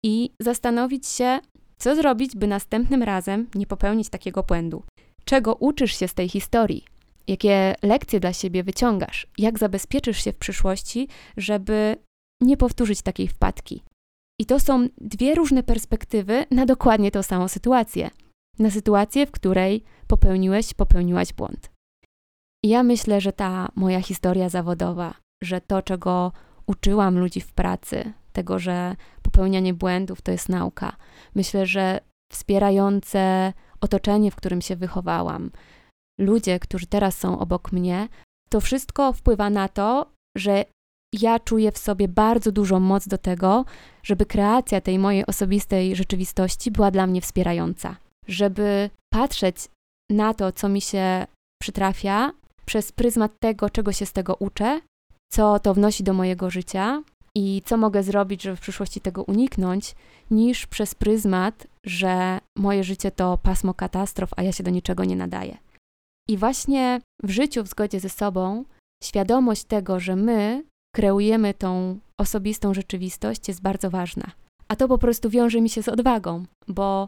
i 0.03 0.29
zastanowić 0.41 1.07
się, 1.07 1.39
co 1.79 1.95
zrobić, 1.95 2.35
by 2.35 2.47
następnym 2.47 3.03
razem 3.03 3.47
nie 3.55 3.67
popełnić 3.67 4.09
takiego 4.09 4.43
błędu. 4.43 4.83
Czego 5.25 5.55
uczysz 5.55 5.99
się 5.99 6.07
z 6.07 6.13
tej 6.13 6.29
historii? 6.29 6.85
Jakie 7.27 7.75
lekcje 7.83 8.19
dla 8.19 8.33
siebie 8.33 8.63
wyciągasz? 8.63 9.27
Jak 9.37 9.59
zabezpieczysz 9.59 10.23
się 10.23 10.33
w 10.33 10.37
przyszłości, 10.37 11.07
żeby 11.37 11.95
nie 12.41 12.57
powtórzyć 12.57 13.01
takiej 13.01 13.27
wpadki? 13.27 13.83
I 14.39 14.45
to 14.45 14.59
są 14.59 14.87
dwie 14.97 15.35
różne 15.35 15.63
perspektywy 15.63 16.45
na 16.51 16.65
dokładnie 16.65 17.11
tą 17.11 17.23
samą 17.23 17.47
sytuację. 17.47 18.09
Na 18.59 18.71
sytuację, 18.71 19.25
w 19.25 19.31
której 19.31 19.83
popełniłeś, 20.07 20.73
popełniłaś 20.73 21.33
błąd. 21.33 21.71
I 22.65 22.69
ja 22.69 22.83
myślę, 22.83 23.21
że 23.21 23.33
ta 23.33 23.69
moja 23.75 24.01
historia 24.01 24.49
zawodowa, 24.49 25.13
że 25.43 25.61
to, 25.61 25.81
czego 25.81 26.31
uczyłam 26.67 27.19
ludzi 27.19 27.41
w 27.41 27.53
pracy, 27.53 28.13
tego, 28.37 28.59
że 28.59 28.95
popełnianie 29.21 29.73
błędów 29.73 30.21
to 30.21 30.31
jest 30.31 30.49
nauka. 30.49 30.95
Myślę, 31.35 31.65
że 31.65 31.99
wspierające 32.31 33.53
otoczenie, 33.81 34.31
w 34.31 34.35
którym 34.35 34.61
się 34.61 34.75
wychowałam, 34.75 35.51
ludzie, 36.19 36.59
którzy 36.59 36.87
teraz 36.87 37.17
są 37.17 37.39
obok 37.39 37.71
mnie, 37.71 38.07
to 38.49 38.61
wszystko 38.61 39.13
wpływa 39.13 39.49
na 39.49 39.67
to, 39.67 40.11
że 40.37 40.65
ja 41.13 41.39
czuję 41.39 41.71
w 41.71 41.77
sobie 41.77 42.07
bardzo 42.07 42.51
dużą 42.51 42.79
moc 42.79 43.07
do 43.07 43.17
tego, 43.17 43.65
żeby 44.03 44.25
kreacja 44.25 44.81
tej 44.81 44.99
mojej 44.99 45.25
osobistej 45.25 45.95
rzeczywistości 45.95 46.71
była 46.71 46.91
dla 46.91 47.07
mnie 47.07 47.21
wspierająca. 47.21 47.95
Żeby 48.27 48.89
patrzeć 49.13 49.57
na 50.11 50.33
to, 50.33 50.51
co 50.51 50.69
mi 50.69 50.81
się 50.81 51.27
przytrafia, 51.61 52.31
przez 52.65 52.91
pryzmat 52.91 53.31
tego, 53.39 53.69
czego 53.69 53.91
się 53.93 54.05
z 54.05 54.13
tego 54.13 54.35
uczę, 54.35 54.81
co 55.31 55.59
to 55.59 55.73
wnosi 55.73 56.03
do 56.03 56.13
mojego 56.13 56.49
życia 56.49 57.03
i 57.37 57.61
co 57.65 57.77
mogę 57.77 58.03
zrobić, 58.03 58.43
żeby 58.43 58.55
w 58.55 58.61
przyszłości 58.61 59.01
tego 59.01 59.23
uniknąć, 59.23 59.95
niż 60.31 60.67
przez 60.67 60.95
pryzmat, 60.95 61.67
że 61.85 62.39
moje 62.57 62.83
życie 62.83 63.11
to 63.11 63.37
pasmo 63.37 63.73
katastrof, 63.73 64.29
a 64.37 64.43
ja 64.43 64.51
się 64.51 64.63
do 64.63 64.71
niczego 64.71 65.03
nie 65.03 65.15
nadaję. 65.15 65.57
I 66.29 66.37
właśnie 66.37 67.01
w 67.23 67.29
życiu 67.29 67.63
w 67.63 67.67
zgodzie 67.67 67.99
ze 67.99 68.09
sobą 68.09 68.65
świadomość 69.03 69.63
tego, 69.63 69.99
że 69.99 70.15
my 70.15 70.63
kreujemy 70.95 71.53
tą 71.53 71.99
osobistą 72.19 72.73
rzeczywistość, 72.73 73.47
jest 73.47 73.61
bardzo 73.61 73.89
ważna. 73.89 74.31
A 74.67 74.75
to 74.75 74.87
po 74.87 74.97
prostu 74.97 75.29
wiąże 75.29 75.61
mi 75.61 75.69
się 75.69 75.83
z 75.83 75.87
odwagą, 75.89 76.45
bo 76.67 77.07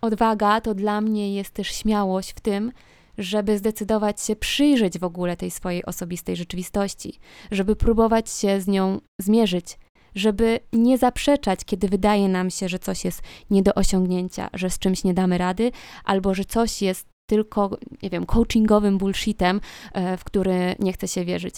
odwaga 0.00 0.60
to 0.60 0.74
dla 0.74 1.00
mnie 1.00 1.34
jest 1.34 1.50
też 1.50 1.68
śmiałość 1.68 2.32
w 2.32 2.40
tym, 2.40 2.72
żeby 3.18 3.58
zdecydować 3.58 4.20
się 4.20 4.36
przyjrzeć 4.36 4.98
w 4.98 5.04
ogóle 5.04 5.36
tej 5.36 5.50
swojej 5.50 5.84
osobistej 5.84 6.36
rzeczywistości, 6.36 7.18
żeby 7.50 7.76
próbować 7.76 8.30
się 8.30 8.60
z 8.60 8.68
nią 8.68 9.00
zmierzyć, 9.20 9.78
żeby 10.14 10.60
nie 10.72 10.98
zaprzeczać, 10.98 11.64
kiedy 11.64 11.88
wydaje 11.88 12.28
nam 12.28 12.50
się, 12.50 12.68
że 12.68 12.78
coś 12.78 13.04
jest 13.04 13.22
nie 13.50 13.62
do 13.62 13.74
osiągnięcia, 13.74 14.50
że 14.52 14.70
z 14.70 14.78
czymś 14.78 15.04
nie 15.04 15.14
damy 15.14 15.38
rady, 15.38 15.72
albo 16.04 16.34
że 16.34 16.44
coś 16.44 16.82
jest 16.82 17.06
tylko, 17.30 17.78
nie 18.02 18.10
wiem, 18.10 18.26
coachingowym 18.26 18.98
bullshitem, 18.98 19.60
e, 19.92 20.16
w 20.16 20.24
który 20.24 20.74
nie 20.78 20.92
chce 20.92 21.08
się 21.08 21.24
wierzyć. 21.24 21.54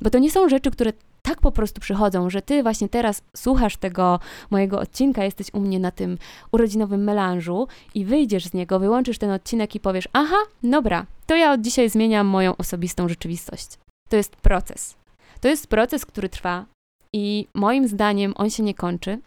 Bo 0.00 0.10
to 0.10 0.18
nie 0.18 0.30
są 0.30 0.48
rzeczy, 0.48 0.70
które 0.70 0.92
tak 1.24 1.40
po 1.40 1.52
prostu 1.52 1.80
przychodzą, 1.80 2.30
że 2.30 2.42
ty 2.42 2.62
właśnie 2.62 2.88
teraz 2.88 3.22
słuchasz 3.36 3.76
tego 3.76 4.20
mojego 4.50 4.80
odcinka, 4.80 5.24
jesteś 5.24 5.46
u 5.52 5.60
mnie 5.60 5.78
na 5.80 5.90
tym 5.90 6.18
urodzinowym 6.52 7.04
melanżu 7.04 7.68
i 7.94 8.04
wyjdziesz 8.04 8.44
z 8.44 8.54
niego, 8.54 8.78
wyłączysz 8.78 9.18
ten 9.18 9.30
odcinek 9.30 9.74
i 9.74 9.80
powiesz: 9.80 10.08
Aha, 10.12 10.36
dobra, 10.62 11.06
to 11.26 11.36
ja 11.36 11.52
od 11.52 11.60
dzisiaj 11.60 11.90
zmieniam 11.90 12.26
moją 12.26 12.56
osobistą 12.56 13.08
rzeczywistość. 13.08 13.68
To 14.08 14.16
jest 14.16 14.36
proces. 14.36 14.94
To 15.40 15.48
jest 15.48 15.66
proces, 15.66 16.06
który 16.06 16.28
trwa 16.28 16.64
i 17.12 17.46
moim 17.54 17.88
zdaniem 17.88 18.32
on 18.36 18.50
się 18.50 18.62
nie 18.62 18.74
kończy. 18.74 19.18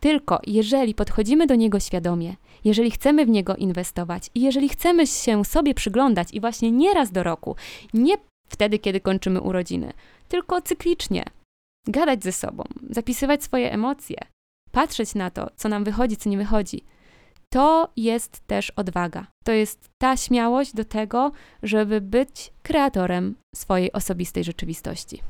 Tylko 0.00 0.40
jeżeli 0.46 0.94
podchodzimy 0.94 1.46
do 1.46 1.54
niego 1.54 1.80
świadomie, 1.80 2.36
jeżeli 2.64 2.90
chcemy 2.90 3.26
w 3.26 3.28
niego 3.28 3.56
inwestować 3.56 4.30
i 4.34 4.40
jeżeli 4.40 4.68
chcemy 4.68 5.06
się 5.06 5.44
sobie 5.44 5.74
przyglądać 5.74 6.28
i 6.32 6.40
właśnie 6.40 6.72
nie 6.72 6.94
raz 6.94 7.12
do 7.12 7.22
roku, 7.22 7.56
nie 7.94 8.14
wtedy, 8.48 8.78
kiedy 8.78 9.00
kończymy 9.00 9.40
urodziny, 9.40 9.92
tylko 10.32 10.62
cyklicznie. 10.62 11.24
Gadać 11.86 12.24
ze 12.24 12.32
sobą, 12.32 12.64
zapisywać 12.90 13.44
swoje 13.44 13.72
emocje, 13.72 14.16
patrzeć 14.70 15.14
na 15.14 15.30
to, 15.30 15.50
co 15.56 15.68
nam 15.68 15.84
wychodzi, 15.84 16.16
co 16.16 16.30
nie 16.30 16.38
wychodzi. 16.38 16.84
To 17.52 17.92
jest 17.96 18.46
też 18.46 18.70
odwaga. 18.70 19.26
To 19.44 19.52
jest 19.52 19.88
ta 19.98 20.16
śmiałość 20.16 20.74
do 20.74 20.84
tego, 20.84 21.32
żeby 21.62 22.00
być 22.00 22.52
kreatorem 22.62 23.34
swojej 23.54 23.92
osobistej 23.92 24.44
rzeczywistości. 24.44 25.22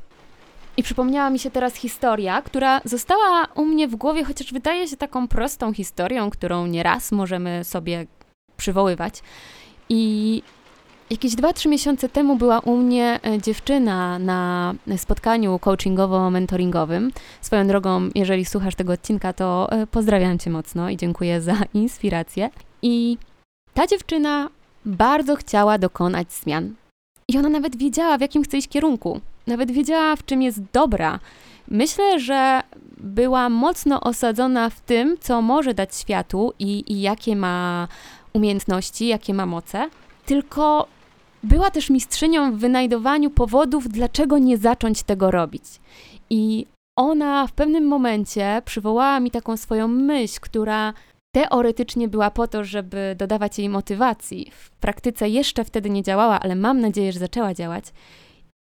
I 0.77 0.83
przypomniała 0.83 1.31
mi 1.31 1.39
się 1.39 1.51
teraz 1.51 1.75
historia, 1.75 2.43
która 2.43 2.81
została 2.85 3.47
u 3.55 3.65
mnie 3.65 3.89
w 3.89 3.97
głowie, 3.97 4.25
chociaż 4.25 4.53
wydaje 4.53 4.89
się 4.89 4.97
taką 4.97 5.29
prostą 5.29 5.73
historią, 5.73 6.31
którą 6.31 6.67
nieraz 6.67 7.13
możemy 7.13 7.65
sobie 7.65 8.07
przywoływać. 8.57 9.23
I 9.89 10.43
Jakieś 11.13 11.33
2-3 11.33 11.69
miesiące 11.69 12.09
temu 12.09 12.37
była 12.37 12.61
u 12.61 12.77
mnie 12.77 13.21
e, 13.25 13.39
dziewczyna 13.39 14.19
na 14.19 14.75
spotkaniu 14.97 15.57
coachingowo-mentoringowym. 15.57 17.11
Swoją 17.41 17.67
drogą, 17.67 18.09
jeżeli 18.15 18.45
słuchasz 18.45 18.75
tego 18.75 18.93
odcinka, 18.93 19.33
to 19.33 19.73
e, 19.73 19.87
pozdrawiam 19.87 20.39
Cię 20.39 20.51
mocno 20.51 20.91
i 20.91 20.97
dziękuję 20.97 21.41
za 21.41 21.57
inspirację. 21.75 22.51
I 22.83 23.19
ta 23.75 23.87
dziewczyna 23.87 24.49
bardzo 24.85 25.37
chciała 25.37 25.79
dokonać 25.79 26.33
zmian. 26.33 26.75
I 27.29 27.39
ona 27.39 27.49
nawet 27.49 27.77
wiedziała, 27.77 28.19
w 28.19 28.21
jakim 28.21 28.43
chce 28.43 28.59
iść 28.59 28.69
kierunku. 28.69 29.21
Nawet 29.47 29.71
wiedziała, 29.71 30.17
w 30.17 30.25
czym 30.25 30.43
jest 30.43 30.61
dobra. 30.73 31.19
Myślę, 31.69 32.21
że 32.21 32.63
była 32.97 33.49
mocno 33.49 34.01
osadzona 34.01 34.71
w 34.71 34.81
tym, 34.81 35.17
co 35.21 35.43
może 35.43 35.75
dać 35.75 35.97
światu 35.97 36.53
i, 36.59 36.93
i 36.93 37.01
jakie 37.01 37.37
ma 37.37 37.89
umiejętności, 38.33 39.07
jakie 39.07 39.35
ma 39.35 39.47
moce. 39.47 39.91
Tylko 40.27 40.87
była 41.43 41.71
też 41.71 41.91
mistrzynią 41.91 42.53
w 42.53 42.59
wynajdowaniu 42.59 43.31
powodów, 43.31 43.89
dlaczego 43.89 44.39
nie 44.39 44.59
zacząć 44.59 45.03
tego 45.03 45.31
robić. 45.31 45.65
I 46.31 46.67
ona 46.99 47.47
w 47.47 47.53
pewnym 47.53 47.87
momencie 47.87 48.63
przywołała 48.65 49.21
mi 49.21 49.31
taką 49.31 49.57
swoją 49.57 49.89
myśl, 49.89 50.39
która 50.41 50.93
teoretycznie 51.35 52.09
była 52.09 52.31
po 52.31 52.47
to, 52.47 52.65
żeby 52.65 53.15
dodawać 53.19 53.59
jej 53.59 53.69
motywacji. 53.69 54.51
W 54.51 54.71
praktyce 54.71 55.29
jeszcze 55.29 55.65
wtedy 55.65 55.91
nie 55.91 56.03
działała, 56.03 56.41
ale 56.41 56.55
mam 56.55 56.81
nadzieję, 56.81 57.13
że 57.13 57.19
zaczęła 57.19 57.55
działać. 57.55 57.85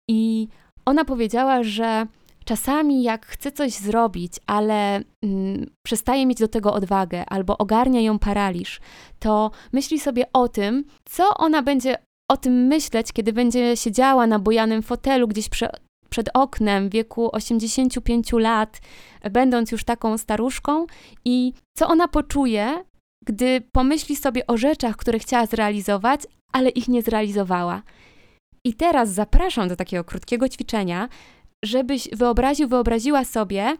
I 0.09 0.47
ona 0.85 1.05
powiedziała, 1.05 1.63
że 1.63 2.05
czasami 2.45 3.03
jak 3.03 3.25
chce 3.25 3.51
coś 3.51 3.71
zrobić, 3.71 4.33
ale 4.47 5.01
mm, 5.23 5.69
przestaje 5.85 6.25
mieć 6.25 6.39
do 6.39 6.47
tego 6.47 6.73
odwagę 6.73 7.25
albo 7.29 7.57
ogarnia 7.57 8.01
ją 8.01 8.19
paraliż, 8.19 8.79
to 9.19 9.51
myśli 9.73 9.99
sobie 9.99 10.25
o 10.33 10.47
tym, 10.47 10.83
co 11.05 11.29
ona 11.37 11.61
będzie 11.61 11.95
o 12.31 12.37
tym 12.37 12.53
myśleć, 12.53 13.13
kiedy 13.13 13.33
będzie 13.33 13.77
siedziała 13.77 14.27
na 14.27 14.39
bojanym 14.39 14.81
fotelu 14.81 15.27
gdzieś 15.27 15.49
prze, 15.49 15.69
przed 16.09 16.29
oknem 16.33 16.89
w 16.89 16.91
wieku 16.91 17.29
85 17.33 18.31
lat, 18.33 18.81
będąc 19.31 19.71
już 19.71 19.83
taką 19.83 20.17
staruszką, 20.17 20.85
i 21.25 21.53
co 21.77 21.87
ona 21.87 22.07
poczuje, 22.07 22.83
gdy 23.25 23.61
pomyśli 23.71 24.15
sobie 24.15 24.47
o 24.47 24.57
rzeczach, 24.57 24.95
które 24.95 25.19
chciała 25.19 25.45
zrealizować, 25.45 26.21
ale 26.53 26.69
ich 26.69 26.87
nie 26.87 27.01
zrealizowała. 27.01 27.83
I 28.65 28.73
teraz 28.73 29.09
zapraszam 29.09 29.69
do 29.69 29.75
takiego 29.75 30.03
krótkiego 30.03 30.49
ćwiczenia, 30.49 31.09
żebyś 31.65 32.09
wyobraził, 32.13 32.67
wyobraziła 32.67 33.25
sobie, 33.25 33.77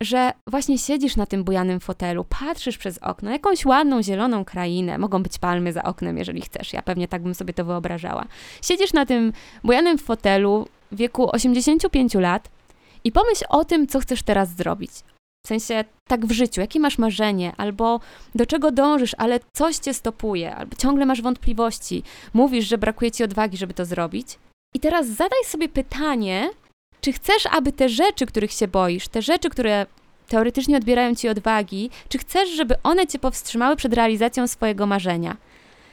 że 0.00 0.32
właśnie 0.46 0.78
siedzisz 0.78 1.16
na 1.16 1.26
tym 1.26 1.44
bujanym 1.44 1.80
fotelu, 1.80 2.24
patrzysz 2.40 2.78
przez 2.78 2.98
okno, 2.98 3.30
jakąś 3.30 3.64
ładną, 3.64 4.02
zieloną 4.02 4.44
krainę, 4.44 4.98
mogą 4.98 5.22
być 5.22 5.38
palmy 5.38 5.72
za 5.72 5.82
oknem, 5.82 6.18
jeżeli 6.18 6.42
chcesz, 6.42 6.72
ja 6.72 6.82
pewnie 6.82 7.08
tak 7.08 7.22
bym 7.22 7.34
sobie 7.34 7.54
to 7.54 7.64
wyobrażała. 7.64 8.24
Siedzisz 8.62 8.92
na 8.92 9.06
tym 9.06 9.32
bujanym 9.64 9.98
fotelu 9.98 10.68
w 10.92 10.96
wieku 10.96 11.30
85 11.30 12.14
lat 12.14 12.48
i 13.04 13.12
pomyśl 13.12 13.44
o 13.48 13.64
tym, 13.64 13.86
co 13.86 14.00
chcesz 14.00 14.22
teraz 14.22 14.56
zrobić. 14.56 14.90
W 15.44 15.48
sensie 15.48 15.84
tak 16.08 16.26
w 16.26 16.32
życiu, 16.32 16.60
jakie 16.60 16.80
masz 16.80 16.98
marzenie, 16.98 17.52
albo 17.56 18.00
do 18.34 18.46
czego 18.46 18.70
dążysz, 18.70 19.14
ale 19.18 19.40
coś 19.52 19.76
cię 19.76 19.94
stopuje, 19.94 20.56
albo 20.56 20.76
ciągle 20.76 21.06
masz 21.06 21.22
wątpliwości, 21.22 22.02
mówisz, 22.34 22.68
że 22.68 22.78
brakuje 22.78 23.10
ci 23.10 23.24
odwagi, 23.24 23.56
żeby 23.56 23.74
to 23.74 23.84
zrobić. 23.84 24.38
I 24.74 24.80
teraz 24.80 25.06
zadaj 25.06 25.44
sobie 25.44 25.68
pytanie, 25.68 26.50
czy 27.06 27.12
chcesz, 27.12 27.46
aby 27.50 27.72
te 27.72 27.88
rzeczy, 27.88 28.26
których 28.26 28.52
się 28.52 28.68
boisz, 28.68 29.08
te 29.08 29.22
rzeczy, 29.22 29.50
które 29.50 29.86
teoretycznie 30.28 30.76
odbierają 30.76 31.14
ci 31.14 31.28
odwagi, 31.28 31.90
czy 32.08 32.18
chcesz, 32.18 32.50
żeby 32.50 32.74
one 32.82 33.06
cię 33.06 33.18
powstrzymały 33.18 33.76
przed 33.76 33.94
realizacją 33.94 34.46
swojego 34.48 34.86
marzenia? 34.86 35.36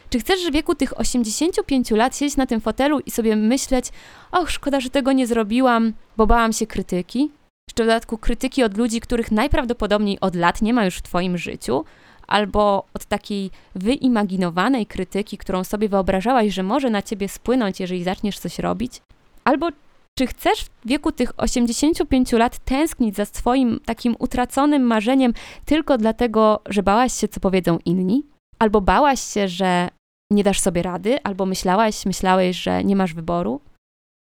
Czy 0.10 0.20
chcesz 0.20 0.48
w 0.48 0.52
wieku 0.52 0.76
tych 0.76 1.00
85 1.00 1.92
lat 1.92 2.18
siedzieć 2.18 2.38
na 2.38 2.46
tym 2.46 2.62
fotelu 2.62 3.00
i 3.00 3.12
sobie 3.12 3.36
myśleć, 3.36 3.86
och, 4.32 4.52
szkoda, 4.52 4.80
że 4.80 4.90
tego 4.90 5.12
nie 5.12 5.28
zrobiłam, 5.28 5.94
bo 6.18 6.28
bałam 6.28 6.54
się 6.54 6.68
krytyki? 6.68 7.32
Jeszcze 7.70 7.84
w 7.84 7.88
dodatku 7.88 8.18
krytyki 8.18 8.64
od 8.64 8.78
ludzi, 8.78 9.02
których 9.02 9.32
najprawdopodobniej 9.32 10.20
od 10.20 10.36
lat 10.36 10.62
nie 10.62 10.74
ma 10.74 10.86
już 10.86 10.96
w 10.96 11.02
Twoim 11.02 11.38
życiu, 11.38 11.86
albo 12.28 12.86
od 12.94 13.06
takiej 13.06 13.52
wyimaginowanej 13.76 14.86
krytyki, 14.86 15.38
którą 15.38 15.64
sobie 15.64 15.90
wyobrażałaś, 15.90 16.54
że 16.54 16.64
może 16.64 16.90
na 16.90 17.02
Ciebie 17.02 17.30
spłynąć, 17.30 17.80
jeżeli 17.80 18.04
zaczniesz 18.04 18.40
coś 18.40 18.60
robić? 18.60 19.02
Albo 19.44 19.70
czy 20.18 20.28
chcesz 20.28 20.66
w 20.66 20.88
wieku 20.88 21.12
tych 21.12 21.32
85 21.38 22.32
lat 22.32 22.58
tęsknić 22.58 23.16
za 23.16 23.26
swoim 23.26 23.80
takim 23.86 24.16
utraconym 24.20 24.84
marzeniem 24.84 25.34
tylko 25.66 25.98
dlatego, 25.98 26.62
że 26.66 26.84
bałaś 26.84 27.14
się, 27.14 27.28
co 27.28 27.40
powiedzą 27.40 27.80
inni? 27.86 28.24
Albo 28.60 28.82
bałaś 28.82 29.20
się, 29.20 29.48
że 29.48 29.90
nie 30.32 30.44
dasz 30.44 30.60
sobie 30.60 30.82
rady, 30.82 31.24
albo 31.24 31.46
myślałaś, 31.46 32.06
myślałeś, 32.06 32.58
że 32.58 32.84
nie 32.84 32.96
masz 32.96 33.14
wyboru? 33.14 33.62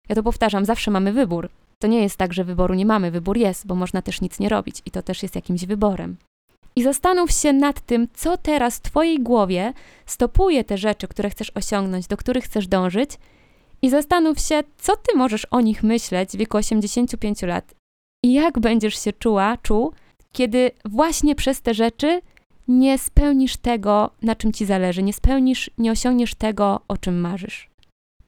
Ja 0.10 0.16
to 0.16 0.24
powtarzam, 0.24 0.66
zawsze 0.66 0.92
mamy 0.92 1.14
wybór. 1.14 1.50
To 1.80 1.88
nie 1.88 2.02
jest 2.02 2.18
tak, 2.18 2.34
że 2.34 2.44
wyboru 2.44 2.74
nie 2.74 2.86
mamy, 2.86 3.12
wybór 3.12 3.38
jest, 3.38 3.68
bo 3.68 3.76
można 3.76 4.02
też 4.02 4.22
nic 4.22 4.40
nie 4.40 4.50
robić 4.50 4.82
i 4.86 4.92
to 4.92 5.02
też 5.02 5.24
jest 5.24 5.36
jakimś 5.36 5.66
wyborem. 5.66 6.18
I 6.76 6.84
zastanów 6.84 7.32
się 7.32 7.54
nad 7.54 7.82
tym, 7.82 8.08
co 8.14 8.38
teraz 8.38 8.78
w 8.78 8.82
Twojej 8.82 9.20
głowie 9.20 9.74
stopuje 10.06 10.64
te 10.64 10.78
rzeczy, 10.78 11.08
które 11.08 11.30
chcesz 11.30 11.52
osiągnąć, 11.56 12.08
do 12.08 12.18
których 12.18 12.44
chcesz 12.44 12.68
dążyć 12.68 13.18
i 13.82 13.90
zastanów 13.90 14.40
się, 14.40 14.64
co 14.78 14.96
ty 14.96 15.18
możesz 15.18 15.46
o 15.46 15.62
nich 15.62 15.84
myśleć 15.84 16.30
w 16.30 16.36
wieku 16.36 16.58
85 16.58 17.42
lat 17.42 17.74
i 18.24 18.34
jak 18.34 18.60
będziesz 18.60 19.04
się 19.04 19.14
czuła, 19.14 19.58
czuł, 19.58 19.94
kiedy 20.32 20.72
właśnie 20.86 21.36
przez 21.36 21.62
te 21.62 21.74
rzeczy 21.74 22.22
nie 22.68 22.98
spełnisz 22.98 23.58
tego, 23.58 24.12
na 24.22 24.36
czym 24.36 24.54
ci 24.54 24.66
zależy, 24.66 25.04
nie 25.04 25.14
spełnisz, 25.14 25.70
nie 25.78 25.92
osiągniesz 25.92 26.36
tego, 26.36 26.82
o 26.88 26.98
czym 26.98 27.20
marzysz. 27.20 27.70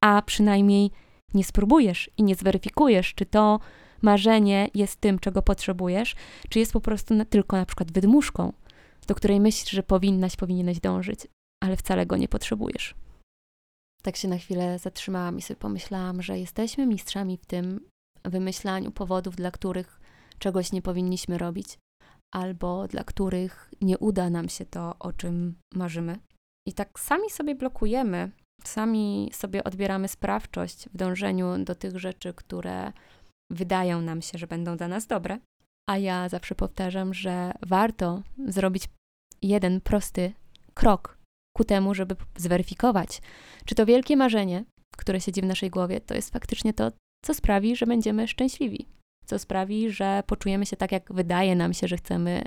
A 0.02 0.22
przynajmniej 0.22 0.92
nie 1.34 1.44
spróbujesz 1.44 2.10
i 2.18 2.24
nie 2.24 2.36
zweryfikujesz, 2.36 3.14
czy 3.14 3.26
to 3.26 3.60
marzenie 4.02 4.70
jest 4.74 5.02
tym, 5.02 5.20
czego 5.20 5.42
potrzebujesz, 5.42 6.16
czy 6.50 6.60
jest 6.60 6.74
po 6.74 6.82
prostu 6.82 7.14
na, 7.14 7.26
tylko 7.26 7.58
na 7.58 7.66
przykład 7.66 7.92
wydmuszką, 7.92 8.54
do 9.08 9.16
której 9.16 9.40
myślisz, 9.40 9.70
że 9.70 9.84
powinnaś, 9.84 10.36
powinieneś 10.36 10.80
dążyć, 10.80 11.20
ale 11.64 11.78
wcale 11.78 12.06
go 12.06 12.18
nie 12.18 12.28
potrzebujesz. 12.28 12.96
Tak 14.02 14.16
się 14.16 14.28
na 14.28 14.38
chwilę 14.38 14.80
zatrzymałam 14.80 15.38
i 15.38 15.42
sobie 15.42 15.60
pomyślałam, 15.60 16.22
że 16.22 16.40
jesteśmy 16.40 16.86
mistrzami 16.86 17.38
w 17.38 17.46
tym 17.46 17.90
wymyślaniu 18.26 18.92
powodów, 18.92 19.36
dla 19.36 19.52
których 19.52 20.00
czegoś 20.40 20.72
nie 20.72 20.82
powinniśmy 20.82 21.38
robić, 21.38 21.78
albo 22.36 22.88
dla 22.88 23.04
których 23.04 23.74
nie 23.82 23.98
uda 23.98 24.30
nam 24.30 24.50
się 24.50 24.66
to, 24.66 24.96
o 25.00 25.14
czym 25.14 25.56
marzymy. 25.74 26.20
I 26.68 26.74
tak 26.74 27.00
sami 27.00 27.30
sobie 27.30 27.56
blokujemy, 27.56 28.32
sami 28.64 29.30
sobie 29.34 29.64
odbieramy 29.64 30.08
sprawczość 30.08 30.90
w 30.90 30.98
dążeniu 30.98 31.64
do 31.64 31.76
tych 31.76 32.00
rzeczy, 32.00 32.34
które 32.34 32.94
wydają 33.52 34.02
nam 34.02 34.22
się, 34.22 34.38
że 34.38 34.48
będą 34.48 34.78
dla 34.78 34.88
nas 34.88 35.08
dobre. 35.08 35.40
A 35.90 35.98
ja 35.98 36.30
zawsze 36.30 36.56
powtarzam, 36.56 37.14
że 37.14 37.52
warto 37.62 38.22
zrobić 38.48 38.84
jeden 39.42 39.82
prosty 39.82 40.34
krok 40.74 41.19
ku 41.60 41.64
temu, 41.66 41.94
żeby 41.94 42.16
zweryfikować, 42.38 43.22
czy 43.66 43.76
to 43.76 43.86
wielkie 43.86 44.18
marzenie, 44.18 44.64
które 44.98 45.22
siedzi 45.22 45.42
w 45.42 45.46
naszej 45.46 45.70
głowie, 45.70 46.02
to 46.02 46.16
jest 46.16 46.34
faktycznie 46.34 46.74
to, 46.74 46.92
co 47.26 47.34
sprawi, 47.34 47.76
że 47.76 47.86
będziemy 47.86 48.28
szczęśliwi, 48.28 48.88
co 49.26 49.40
sprawi, 49.40 49.92
że 49.92 50.24
poczujemy 50.28 50.66
się 50.66 50.78
tak, 50.78 50.92
jak 50.92 51.14
wydaje 51.14 51.56
nam 51.56 51.74
się, 51.74 51.88
że 51.88 51.98
chcemy 51.98 52.44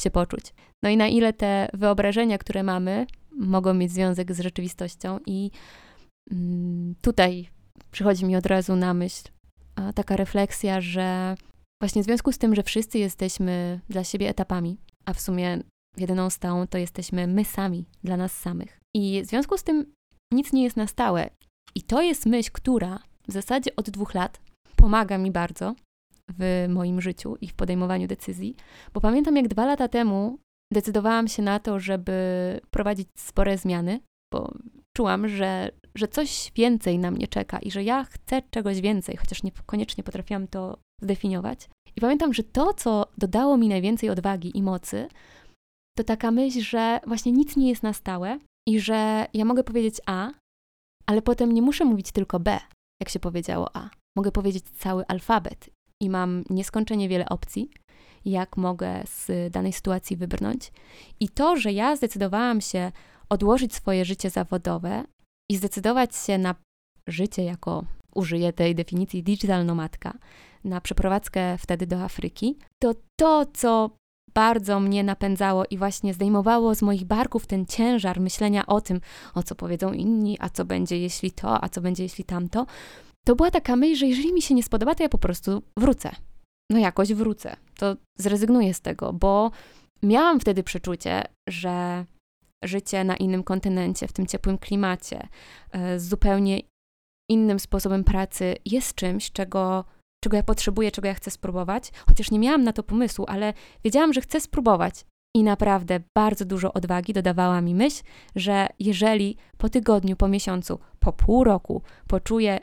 się 0.00 0.10
poczuć. 0.10 0.54
No 0.82 0.90
i 0.90 0.96
na 0.96 1.08
ile 1.08 1.32
te 1.32 1.68
wyobrażenia, 1.74 2.38
które 2.38 2.62
mamy, 2.62 3.06
mogą 3.30 3.74
mieć 3.74 3.92
związek 3.92 4.32
z 4.32 4.40
rzeczywistością, 4.40 5.18
i 5.26 5.50
mm, 6.32 6.94
tutaj 7.02 7.48
przychodzi 7.90 8.24
mi 8.24 8.36
od 8.36 8.46
razu 8.46 8.76
na 8.76 8.94
myśl 8.94 9.28
taka 9.94 10.16
refleksja, 10.16 10.80
że 10.80 11.36
właśnie 11.82 12.02
w 12.02 12.04
związku 12.04 12.32
z 12.32 12.38
tym, 12.38 12.54
że 12.54 12.62
wszyscy 12.62 12.98
jesteśmy 12.98 13.80
dla 13.88 14.04
siebie 14.04 14.28
etapami, 14.28 14.78
a 15.04 15.12
w 15.12 15.20
sumie 15.20 15.62
jedyną 15.96 16.30
stałą 16.30 16.66
to 16.66 16.78
jesteśmy 16.78 17.26
my 17.26 17.44
sami, 17.44 17.86
dla 18.04 18.16
nas 18.16 18.38
samych. 18.38 18.80
I 18.96 19.22
w 19.22 19.26
związku 19.26 19.58
z 19.58 19.62
tym 19.64 19.92
nic 20.32 20.52
nie 20.52 20.64
jest 20.64 20.76
na 20.76 20.86
stałe. 20.86 21.30
I 21.74 21.82
to 21.82 22.02
jest 22.02 22.26
myśl, 22.26 22.50
która 22.52 22.98
w 23.28 23.32
zasadzie 23.32 23.76
od 23.76 23.90
dwóch 23.90 24.14
lat 24.14 24.40
pomaga 24.76 25.18
mi 25.18 25.30
bardzo 25.30 25.74
w 26.38 26.66
moim 26.68 27.00
życiu 27.00 27.36
i 27.40 27.48
w 27.48 27.54
podejmowaniu 27.54 28.06
decyzji, 28.06 28.56
bo 28.94 29.00
pamiętam 29.00 29.36
jak 29.36 29.48
dwa 29.48 29.66
lata 29.66 29.88
temu 29.88 30.38
decydowałam 30.72 31.28
się 31.28 31.42
na 31.42 31.58
to, 31.58 31.80
żeby 31.80 32.12
prowadzić 32.70 33.08
spore 33.18 33.58
zmiany, 33.58 34.00
bo 34.32 34.52
czułam, 34.96 35.28
że, 35.28 35.70
że 35.94 36.08
coś 36.08 36.52
więcej 36.54 36.98
na 36.98 37.10
mnie 37.10 37.28
czeka 37.28 37.58
i 37.58 37.70
że 37.70 37.84
ja 37.84 38.04
chcę 38.04 38.42
czegoś 38.50 38.80
więcej, 38.80 39.16
chociaż 39.16 39.42
niekoniecznie 39.42 40.04
potrafiłam 40.04 40.48
to 40.48 40.78
zdefiniować. 41.02 41.68
I 41.96 42.00
pamiętam, 42.00 42.34
że 42.34 42.42
to, 42.42 42.74
co 42.74 43.06
dodało 43.18 43.56
mi 43.56 43.68
najwięcej 43.68 44.10
odwagi 44.10 44.58
i 44.58 44.62
mocy, 44.62 45.08
to 45.96 46.04
taka 46.04 46.30
myśl, 46.30 46.60
że 46.60 47.00
właśnie 47.06 47.32
nic 47.32 47.56
nie 47.56 47.68
jest 47.68 47.82
na 47.82 47.92
stałe 47.92 48.38
i 48.68 48.80
że 48.80 49.26
ja 49.34 49.44
mogę 49.44 49.64
powiedzieć 49.64 50.00
A, 50.06 50.30
ale 51.06 51.22
potem 51.22 51.52
nie 51.52 51.62
muszę 51.62 51.84
mówić 51.84 52.12
tylko 52.12 52.40
B, 52.40 52.60
jak 53.02 53.08
się 53.08 53.18
powiedziało 53.18 53.76
A. 53.76 53.90
Mogę 54.16 54.32
powiedzieć 54.32 54.64
cały 54.64 55.06
alfabet 55.06 55.70
i 56.02 56.10
mam 56.10 56.44
nieskończenie 56.50 57.08
wiele 57.08 57.28
opcji, 57.28 57.70
jak 58.24 58.56
mogę 58.56 59.02
z 59.06 59.52
danej 59.52 59.72
sytuacji 59.72 60.16
wybrnąć. 60.16 60.72
I 61.20 61.28
to, 61.28 61.56
że 61.56 61.72
ja 61.72 61.96
zdecydowałam 61.96 62.60
się 62.60 62.92
odłożyć 63.28 63.74
swoje 63.74 64.04
życie 64.04 64.30
zawodowe 64.30 65.04
i 65.50 65.56
zdecydować 65.56 66.16
się 66.16 66.38
na 66.38 66.54
życie 67.06 67.44
jako, 67.44 67.84
użyję 68.14 68.52
tej 68.52 68.74
definicji, 68.74 69.22
digital 69.22 69.66
nomadka, 69.66 70.18
na 70.64 70.80
przeprowadzkę 70.80 71.58
wtedy 71.58 71.86
do 71.86 72.02
Afryki, 72.02 72.58
to 72.82 72.94
to, 73.20 73.46
co 73.54 73.90
bardzo 74.36 74.80
mnie 74.80 75.04
napędzało 75.04 75.64
i 75.70 75.78
właśnie 75.78 76.14
zdejmowało 76.14 76.74
z 76.74 76.82
moich 76.82 77.04
barków 77.04 77.46
ten 77.46 77.66
ciężar 77.66 78.20
myślenia 78.20 78.66
o 78.66 78.80
tym, 78.80 79.00
o 79.34 79.42
co 79.42 79.54
powiedzą 79.54 79.92
inni, 79.92 80.36
a 80.40 80.48
co 80.48 80.64
będzie 80.64 80.98
jeśli 80.98 81.30
to, 81.30 81.64
a 81.64 81.68
co 81.68 81.80
będzie 81.80 82.02
jeśli 82.02 82.24
tamto, 82.24 82.66
to 83.26 83.36
była 83.36 83.50
taka 83.50 83.76
myśl, 83.76 83.96
że 83.96 84.06
jeżeli 84.06 84.32
mi 84.32 84.42
się 84.42 84.54
nie 84.54 84.62
spodoba, 84.62 84.94
to 84.94 85.02
ja 85.02 85.08
po 85.08 85.18
prostu 85.18 85.62
wrócę. 85.76 86.10
No 86.70 86.78
jakoś 86.78 87.12
wrócę. 87.12 87.56
To 87.78 87.96
zrezygnuję 88.18 88.74
z 88.74 88.80
tego, 88.80 89.12
bo 89.12 89.50
miałam 90.02 90.40
wtedy 90.40 90.62
przeczucie, 90.62 91.22
że 91.48 92.04
życie 92.64 93.04
na 93.04 93.16
innym 93.16 93.42
kontynencie, 93.42 94.08
w 94.08 94.12
tym 94.12 94.26
ciepłym 94.26 94.58
klimacie, 94.58 95.28
e, 95.72 96.00
z 96.00 96.08
zupełnie 96.08 96.60
innym 97.30 97.60
sposobem 97.60 98.04
pracy 98.04 98.56
jest 98.64 98.94
czymś, 98.94 99.32
czego 99.32 99.84
czego 100.26 100.36
ja 100.36 100.42
potrzebuję, 100.42 100.90
czego 100.90 101.08
ja 101.08 101.14
chcę 101.14 101.30
spróbować, 101.30 101.92
chociaż 102.08 102.30
nie 102.30 102.38
miałam 102.38 102.62
na 102.62 102.72
to 102.72 102.82
pomysłu, 102.82 103.24
ale 103.28 103.54
wiedziałam, 103.84 104.12
że 104.12 104.20
chcę 104.20 104.40
spróbować. 104.40 105.06
I 105.36 105.42
naprawdę 105.42 106.00
bardzo 106.16 106.44
dużo 106.44 106.72
odwagi 106.72 107.12
dodawała 107.12 107.60
mi 107.60 107.74
myśl, 107.74 108.02
że 108.36 108.68
jeżeli 108.78 109.36
po 109.58 109.68
tygodniu, 109.68 110.16
po 110.16 110.28
miesiącu, 110.28 110.78
po 110.98 111.12
pół 111.12 111.44
roku 111.44 111.82
poczuję, 112.08 112.60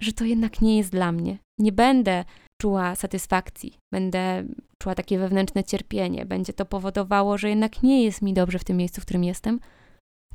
że 0.00 0.12
to 0.12 0.24
jednak 0.24 0.60
nie 0.60 0.76
jest 0.76 0.90
dla 0.90 1.12
mnie, 1.12 1.38
nie 1.58 1.72
będę 1.72 2.24
czuła 2.60 2.94
satysfakcji, 2.94 3.78
będę 3.92 4.44
czuła 4.82 4.94
takie 4.94 5.18
wewnętrzne 5.18 5.64
cierpienie, 5.64 6.26
będzie 6.26 6.52
to 6.52 6.64
powodowało, 6.64 7.38
że 7.38 7.48
jednak 7.48 7.82
nie 7.82 8.04
jest 8.04 8.22
mi 8.22 8.34
dobrze 8.34 8.58
w 8.58 8.64
tym 8.64 8.76
miejscu, 8.76 9.00
w 9.00 9.04
którym 9.04 9.24
jestem, 9.24 9.60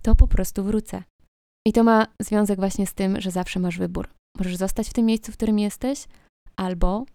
to 0.01 0.15
po 0.15 0.27
prostu 0.27 0.63
wrócę. 0.63 1.03
I 1.67 1.73
to 1.73 1.83
ma 1.83 2.07
związek 2.21 2.59
właśnie 2.59 2.87
z 2.87 2.93
tym, 2.93 3.21
że 3.21 3.31
zawsze 3.31 3.59
masz 3.59 3.77
wybór. 3.77 4.09
Możesz 4.37 4.55
zostać 4.55 4.89
w 4.89 4.93
tym 4.93 5.05
miejscu, 5.05 5.31
w 5.31 5.37
którym 5.37 5.59
jesteś, 5.59 6.07
albo 6.55 7.05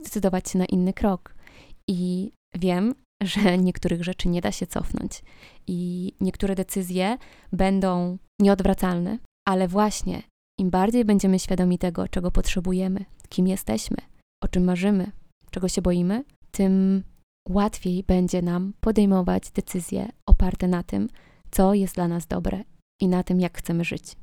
zdecydować 0.00 0.50
się 0.50 0.58
na 0.58 0.64
inny 0.64 0.92
krok. 0.92 1.34
I 1.88 2.32
wiem, 2.54 2.94
że 3.22 3.58
niektórych 3.58 4.04
rzeczy 4.04 4.28
nie 4.28 4.40
da 4.40 4.52
się 4.52 4.66
cofnąć 4.66 5.22
i 5.66 6.12
niektóre 6.20 6.54
decyzje 6.54 7.18
będą 7.52 8.18
nieodwracalne, 8.40 9.18
ale 9.48 9.68
właśnie 9.68 10.22
im 10.58 10.70
bardziej 10.70 11.04
będziemy 11.04 11.38
świadomi 11.38 11.78
tego, 11.78 12.08
czego 12.08 12.30
potrzebujemy, 12.30 13.04
kim 13.28 13.46
jesteśmy, 13.46 13.96
o 14.44 14.48
czym 14.48 14.64
marzymy, 14.64 15.12
czego 15.50 15.68
się 15.68 15.82
boimy, 15.82 16.24
tym 16.50 17.02
łatwiej 17.48 18.02
będzie 18.02 18.42
nam 18.42 18.72
podejmować 18.80 19.50
decyzje 19.50 20.08
oparte 20.26 20.68
na 20.68 20.82
tym, 20.82 21.08
co 21.50 21.74
jest 21.74 21.94
dla 21.94 22.08
nas 22.08 22.26
dobre 22.26 22.64
i 23.00 23.08
na 23.08 23.22
tym, 23.22 23.40
jak 23.40 23.58
chcemy 23.58 23.84
żyć. 23.84 24.16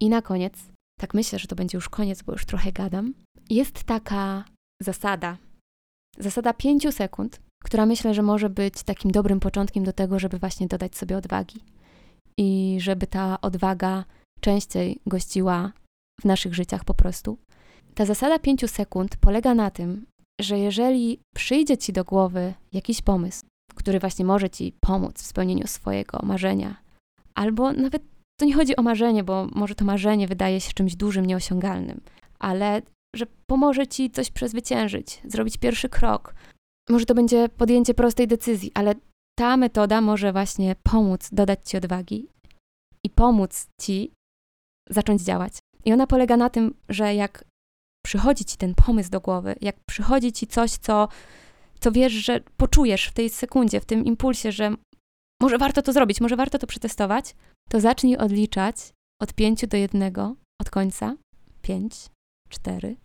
I 0.00 0.08
na 0.08 0.22
koniec, 0.22 0.54
tak 1.00 1.14
myślę, 1.14 1.38
że 1.38 1.48
to 1.48 1.56
będzie 1.56 1.78
już 1.78 1.88
koniec, 1.88 2.22
bo 2.22 2.32
już 2.32 2.44
trochę 2.44 2.72
gadam, 2.72 3.14
jest 3.50 3.84
taka 3.84 4.44
zasada, 4.82 5.36
zasada 6.18 6.52
pięciu 6.52 6.92
sekund, 6.92 7.40
która 7.64 7.86
myślę, 7.86 8.14
że 8.14 8.22
może 8.22 8.50
być 8.50 8.82
takim 8.82 9.10
dobrym 9.10 9.40
początkiem 9.40 9.84
do 9.84 9.92
tego, 9.92 10.18
żeby 10.18 10.38
właśnie 10.38 10.66
dodać 10.66 10.96
sobie 10.96 11.16
odwagi. 11.16 11.60
I 12.38 12.76
żeby 12.80 13.06
ta 13.06 13.40
odwaga 13.40 14.04
częściej 14.40 15.00
gościła 15.06 15.72
w 16.20 16.24
naszych 16.24 16.54
życiach 16.54 16.84
po 16.84 16.94
prostu. 16.94 17.38
Ta 17.94 18.04
zasada 18.04 18.38
pięciu 18.38 18.68
sekund 18.68 19.16
polega 19.16 19.54
na 19.54 19.70
tym, 19.70 20.06
że 20.40 20.58
jeżeli 20.58 21.18
przyjdzie 21.34 21.78
ci 21.78 21.92
do 21.92 22.04
głowy 22.04 22.54
jakiś 22.72 23.02
pomysł, 23.02 23.44
który 23.74 24.00
właśnie 24.00 24.24
może 24.24 24.50
ci 24.50 24.72
pomóc 24.80 25.22
w 25.22 25.26
spełnieniu 25.26 25.66
swojego 25.66 26.20
marzenia, 26.22 26.76
albo 27.34 27.72
nawet 27.72 28.02
to 28.40 28.44
nie 28.44 28.54
chodzi 28.54 28.76
o 28.76 28.82
marzenie, 28.82 29.24
bo 29.24 29.46
może 29.54 29.74
to 29.74 29.84
marzenie 29.84 30.28
wydaje 30.28 30.60
się 30.60 30.72
czymś 30.72 30.96
dużym, 30.96 31.26
nieosiągalnym, 31.26 32.00
ale 32.38 32.82
że 33.16 33.26
pomoże 33.46 33.86
ci 33.86 34.10
coś 34.10 34.30
przezwyciężyć, 34.30 35.20
zrobić 35.24 35.56
pierwszy 35.58 35.88
krok. 35.88 36.34
Może 36.88 37.06
to 37.06 37.14
będzie 37.14 37.48
podjęcie 37.48 37.94
prostej 37.94 38.26
decyzji, 38.26 38.70
ale 38.74 38.94
ta 39.38 39.56
metoda 39.56 40.00
może 40.00 40.32
właśnie 40.32 40.76
pomóc 40.82 41.28
dodać 41.32 41.70
ci 41.70 41.76
odwagi 41.76 42.28
i 43.04 43.10
pomóc 43.10 43.66
ci 43.80 44.12
zacząć 44.90 45.22
działać. 45.22 45.58
I 45.84 45.92
ona 45.92 46.06
polega 46.06 46.36
na 46.36 46.50
tym, 46.50 46.74
że 46.88 47.14
jak 47.14 47.44
przychodzi 48.04 48.44
ci 48.44 48.56
ten 48.56 48.74
pomysł 48.74 49.10
do 49.10 49.20
głowy, 49.20 49.54
jak 49.60 49.76
przychodzi 49.88 50.32
ci 50.32 50.46
coś, 50.46 50.70
co, 50.70 51.08
co 51.80 51.92
wiesz, 51.92 52.12
że 52.12 52.40
poczujesz 52.56 53.06
w 53.06 53.12
tej 53.12 53.30
sekundzie, 53.30 53.80
w 53.80 53.84
tym 53.84 54.04
impulsie, 54.04 54.52
że 54.52 54.74
może 55.42 55.58
warto 55.58 55.82
to 55.82 55.92
zrobić, 55.92 56.20
może 56.20 56.36
warto 56.36 56.58
to 56.58 56.66
przetestować, 56.66 57.34
to 57.70 57.80
zacznij 57.80 58.16
odliczać 58.16 58.76
od 59.22 59.32
pięciu 59.32 59.66
do 59.66 59.76
jednego 59.76 60.34
od 60.60 60.70
końca. 60.70 61.16
Pięć, 61.62 61.94
cztery, 62.48 62.96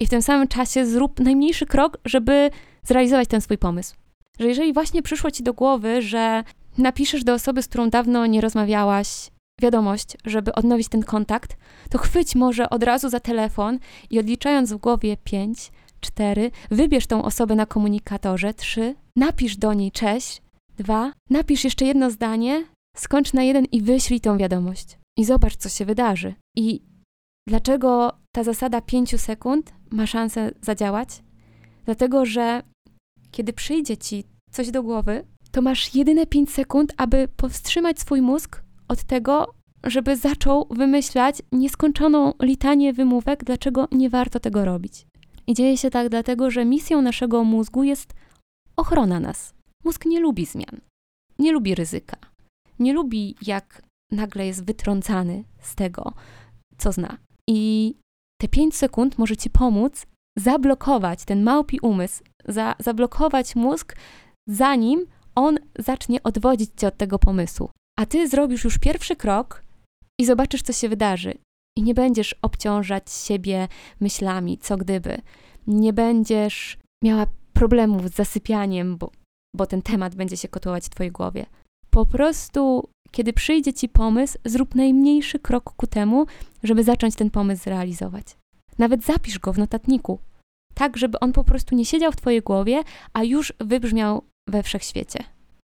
i 0.00 0.06
w 0.06 0.10
tym 0.10 0.22
samym 0.22 0.48
czasie 0.48 0.86
zrób 0.86 1.20
najmniejszy 1.20 1.66
krok, 1.66 1.98
żeby 2.04 2.50
zrealizować 2.82 3.28
ten 3.28 3.40
swój 3.40 3.58
pomysł. 3.58 3.94
Że 4.38 4.48
jeżeli 4.48 4.72
właśnie 4.72 5.02
przyszło 5.02 5.30
ci 5.30 5.42
do 5.42 5.54
głowy, 5.54 6.02
że 6.02 6.44
napiszesz 6.78 7.24
do 7.24 7.34
osoby, 7.34 7.62
z 7.62 7.68
którą 7.68 7.90
dawno 7.90 8.26
nie 8.26 8.40
rozmawiałaś, 8.40 9.30
wiadomość, 9.60 10.16
żeby 10.24 10.54
odnowić 10.54 10.88
ten 10.88 11.02
kontakt, 11.02 11.56
to 11.90 11.98
chwyć 11.98 12.34
może 12.34 12.70
od 12.70 12.82
razu 12.82 13.08
za 13.08 13.20
telefon 13.20 13.78
i 14.10 14.18
odliczając 14.18 14.72
w 14.72 14.76
głowie 14.76 15.16
5, 15.24 15.72
4, 16.00 16.50
wybierz 16.70 17.06
tą 17.06 17.22
osobę 17.22 17.54
na 17.54 17.66
komunikatorze, 17.66 18.54
3, 18.54 18.94
napisz 19.16 19.56
do 19.56 19.72
niej 19.72 19.92
cześć, 19.92 20.42
2, 20.76 21.12
napisz 21.30 21.64
jeszcze 21.64 21.84
jedno 21.84 22.10
zdanie, 22.10 22.66
skończ 22.96 23.32
na 23.32 23.42
jeden 23.42 23.64
i 23.64 23.82
wyślij 23.82 24.20
tą 24.20 24.38
wiadomość. 24.38 24.98
I 25.18 25.24
zobacz, 25.24 25.56
co 25.56 25.68
się 25.68 25.84
wydarzy. 25.84 26.34
I 26.56 26.82
dlaczego 27.48 28.12
ta 28.34 28.44
zasada 28.44 28.80
5 28.80 29.20
sekund 29.20 29.72
ma 29.90 30.06
szansę 30.06 30.50
zadziałać? 30.60 31.22
Dlatego, 31.84 32.26
że 32.26 32.62
kiedy 33.30 33.52
przyjdzie 33.52 33.96
ci 33.96 34.24
coś 34.50 34.70
do 34.70 34.82
głowy, 34.82 35.24
to 35.50 35.62
masz 35.62 35.94
jedyne 35.94 36.26
5 36.26 36.50
sekund, 36.50 36.92
aby 36.96 37.28
powstrzymać 37.36 38.00
swój 38.00 38.20
mózg 38.20 38.62
od 38.88 39.04
tego, 39.04 39.54
żeby 39.84 40.16
zaczął 40.16 40.66
wymyślać 40.70 41.42
nieskończoną 41.52 42.32
litanię 42.42 42.92
wymówek, 42.92 43.44
dlaczego 43.44 43.88
nie 43.92 44.10
warto 44.10 44.40
tego 44.40 44.64
robić. 44.64 45.06
I 45.46 45.54
dzieje 45.54 45.76
się 45.76 45.90
tak 45.90 46.08
dlatego, 46.08 46.50
że 46.50 46.64
misją 46.64 47.02
naszego 47.02 47.44
mózgu 47.44 47.82
jest 47.82 48.14
ochrona 48.76 49.20
nas. 49.20 49.54
Mózg 49.84 50.06
nie 50.06 50.20
lubi 50.20 50.46
zmian, 50.46 50.80
nie 51.38 51.52
lubi 51.52 51.74
ryzyka, 51.74 52.16
nie 52.78 52.92
lubi, 52.92 53.36
jak 53.42 53.82
nagle 54.12 54.46
jest 54.46 54.64
wytrącany 54.64 55.44
z 55.60 55.74
tego, 55.74 56.12
co 56.78 56.92
zna. 56.92 57.18
I 57.48 57.94
te 58.40 58.48
5 58.48 58.76
sekund 58.76 59.18
może 59.18 59.36
ci 59.36 59.50
pomóc 59.50 60.06
zablokować 60.38 61.24
ten 61.24 61.42
małpi 61.42 61.80
umysł, 61.80 62.24
za, 62.44 62.74
zablokować 62.78 63.56
mózg, 63.56 63.96
zanim 64.48 65.06
on 65.34 65.58
zacznie 65.78 66.22
odwodzić 66.22 66.70
cię 66.76 66.88
od 66.88 66.96
tego 66.96 67.18
pomysłu. 67.18 67.70
A 67.98 68.06
ty 68.06 68.28
zrobisz 68.28 68.64
już 68.64 68.78
pierwszy 68.78 69.16
krok 69.16 69.64
i 70.20 70.24
zobaczysz, 70.24 70.62
co 70.62 70.72
się 70.72 70.88
wydarzy. 70.88 71.34
I 71.78 71.82
nie 71.82 71.94
będziesz 71.94 72.34
obciążać 72.42 73.12
siebie 73.12 73.68
myślami, 74.00 74.58
co 74.58 74.76
gdyby. 74.76 75.20
Nie 75.66 75.92
będziesz 75.92 76.78
miała 77.04 77.26
problemów 77.52 78.08
z 78.08 78.14
zasypianiem, 78.14 78.96
bo, 78.96 79.10
bo 79.54 79.66
ten 79.66 79.82
temat 79.82 80.14
będzie 80.14 80.36
się 80.36 80.48
kotłować 80.48 80.84
w 80.84 80.90
twojej 80.90 81.12
głowie. 81.12 81.46
Po 81.90 82.06
prostu, 82.06 82.88
kiedy 83.10 83.32
przyjdzie 83.32 83.72
ci 83.72 83.88
pomysł, 83.88 84.38
zrób 84.44 84.74
najmniejszy 84.74 85.38
krok 85.38 85.74
ku 85.76 85.86
temu, 85.86 86.26
żeby 86.62 86.84
zacząć 86.84 87.14
ten 87.14 87.30
pomysł 87.30 87.64
zrealizować. 87.64 88.36
Nawet 88.78 89.04
zapisz 89.04 89.38
go 89.38 89.52
w 89.52 89.58
notatniku, 89.58 90.18
tak 90.74 90.96
żeby 90.96 91.20
on 91.20 91.32
po 91.32 91.44
prostu 91.44 91.74
nie 91.74 91.84
siedział 91.84 92.12
w 92.12 92.16
twojej 92.16 92.42
głowie, 92.42 92.82
a 93.12 93.24
już 93.24 93.52
wybrzmiał 93.60 94.22
we 94.48 94.62
wszechświecie. 94.62 95.24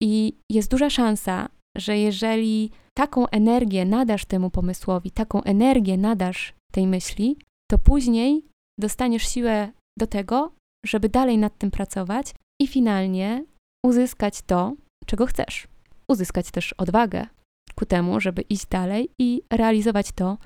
I 0.04 0.34
jest 0.52 0.72
duża 0.72 0.89
szansa, 0.89 1.50
że 1.78 1.98
jeżeli 1.98 2.72
taką 2.98 3.28
energię 3.28 3.86
nadasz 3.86 4.26
temu 4.26 4.50
pomysłowi, 4.50 5.12
taką 5.12 5.44
energię 5.44 5.98
nadasz 5.98 6.54
tej 6.72 6.88
myśli, 6.88 7.38
to 7.72 7.78
później 7.78 8.46
dostaniesz 8.80 9.28
siłę 9.30 9.70
do 10.00 10.08
tego, 10.08 10.52
żeby 10.86 11.10
dalej 11.10 11.38
nad 11.38 11.58
tym 11.58 11.72
pracować 11.72 12.34
i 12.62 12.67
finalnie 12.67 13.46
uzyskać 13.86 14.41
to, 14.41 14.74
czego 15.06 15.26
chcesz. 15.26 15.67
Uzyskać 16.08 16.52
też 16.52 16.74
odwagę 16.74 17.28
ku 17.76 17.86
temu, 17.86 18.20
żeby 18.20 18.41
iść 18.41 18.65
dalej 18.65 19.10
i 19.20 19.41
realizować 19.54 20.12
to, 20.12 20.38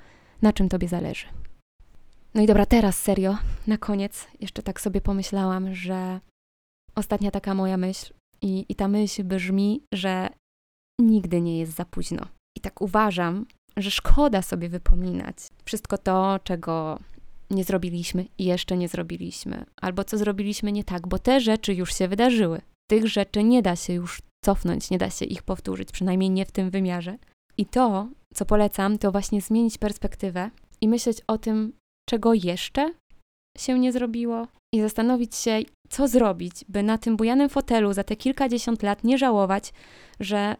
na 0.42 0.52
czym 0.52 0.68
tobie 0.68 0.88
zależy. 0.88 1.26
No 2.34 2.42
i 2.42 2.46
dobra, 2.46 2.66
teraz 2.66 2.98
serio, 2.98 3.38
na 3.66 3.78
koniec 3.78 4.26
jeszcze 4.40 4.62
tak 4.62 4.80
sobie 4.80 5.00
pomyślałam, 5.00 5.74
że 5.74 6.20
ostatnia 6.94 7.30
taka 7.30 7.54
moja 7.54 7.76
myśl 7.76 8.14
i, 8.42 8.66
i 8.68 8.74
ta 8.74 8.88
myśl 8.88 9.24
brzmi, 9.24 9.82
że 9.94 10.28
nigdy 11.00 11.40
nie 11.40 11.58
jest 11.58 11.72
za 11.72 11.84
późno. 11.84 12.26
I 12.56 12.60
tak 12.60 12.80
uważam, 12.80 13.46
że 13.76 13.90
szkoda 13.90 14.42
sobie 14.42 14.68
wypominać 14.68 15.36
wszystko 15.64 15.98
to, 15.98 16.40
czego 16.44 16.98
nie 17.50 17.64
zrobiliśmy 17.64 18.26
i 18.38 18.44
jeszcze 18.44 18.76
nie 18.76 18.88
zrobiliśmy, 18.88 19.64
albo 19.80 20.04
co 20.04 20.18
zrobiliśmy 20.18 20.72
nie 20.72 20.84
tak, 20.84 21.08
bo 21.08 21.18
te 21.18 21.40
rzeczy 21.40 21.74
już 21.74 21.94
się 21.94 22.08
wydarzyły. 22.08 22.60
Tych 22.90 23.08
rzeczy 23.08 23.44
nie 23.44 23.62
da 23.62 23.76
się 23.76 23.92
już 23.92 24.22
cofnąć, 24.44 24.90
nie 24.90 24.98
da 24.98 25.10
się 25.10 25.24
ich 25.24 25.42
powtórzyć, 25.42 25.92
przynajmniej 25.92 26.30
nie 26.30 26.46
w 26.46 26.52
tym 26.52 26.70
wymiarze. 26.70 27.18
I 27.58 27.66
to, 27.66 28.08
co 28.34 28.44
polecam, 28.44 28.98
to 28.98 29.12
właśnie 29.12 29.40
zmienić 29.40 29.78
perspektywę 29.78 30.50
i 30.80 30.88
myśleć 30.88 31.20
o 31.26 31.38
tym, 31.38 31.72
czego 32.08 32.34
jeszcze 32.34 32.92
się 33.58 33.78
nie 33.78 33.92
zrobiło, 33.92 34.46
i 34.74 34.80
zastanowić 34.80 35.36
się, 35.36 35.58
co 35.88 36.08
zrobić, 36.08 36.64
by 36.68 36.82
na 36.82 36.98
tym 36.98 37.16
bujanym 37.16 37.48
fotelu 37.48 37.92
za 37.92 38.04
te 38.04 38.16
kilkadziesiąt 38.16 38.82
lat 38.82 39.04
nie 39.04 39.18
żałować, 39.18 39.72
że 40.20 40.56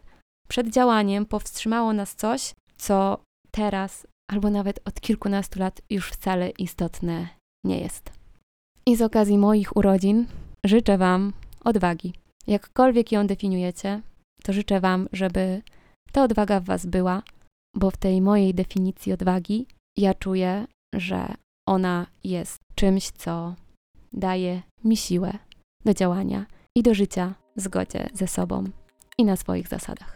przed 0.48 0.68
działaniem 0.68 1.26
powstrzymało 1.26 1.92
nas 1.92 2.14
coś, 2.14 2.54
co 2.76 3.22
teraz 3.50 4.06
albo 4.30 4.50
nawet 4.50 4.80
od 4.84 5.00
kilkunastu 5.00 5.58
lat 5.60 5.80
już 5.90 6.10
wcale 6.10 6.50
istotne 6.50 7.28
nie 7.64 7.80
jest. 7.80 8.10
I 8.86 8.96
z 8.96 9.02
okazji 9.02 9.38
moich 9.38 9.76
urodzin 9.76 10.26
życzę 10.64 10.98
Wam 10.98 11.32
odwagi. 11.66 12.12
Jakkolwiek 12.46 13.12
ją 13.12 13.26
definiujecie, 13.26 14.02
to 14.42 14.52
życzę 14.52 14.80
Wam, 14.80 15.08
żeby 15.12 15.62
ta 16.12 16.24
odwaga 16.24 16.60
w 16.60 16.64
Was 16.64 16.86
była, 16.86 17.22
bo 17.76 17.90
w 17.90 17.96
tej 17.96 18.20
mojej 18.20 18.54
definicji 18.54 19.12
odwagi 19.12 19.66
ja 19.96 20.14
czuję, 20.14 20.66
że 20.94 21.34
ona 21.68 22.06
jest 22.24 22.56
czymś, 22.74 23.10
co 23.10 23.54
daje 24.12 24.62
mi 24.84 24.96
siłę 24.96 25.32
do 25.84 25.94
działania 25.94 26.46
i 26.76 26.82
do 26.82 26.94
życia 26.94 27.34
w 27.56 27.60
zgodzie 27.60 28.08
ze 28.14 28.26
sobą 28.26 28.64
i 29.18 29.24
na 29.24 29.36
swoich 29.36 29.68
zasadach. 29.68 30.15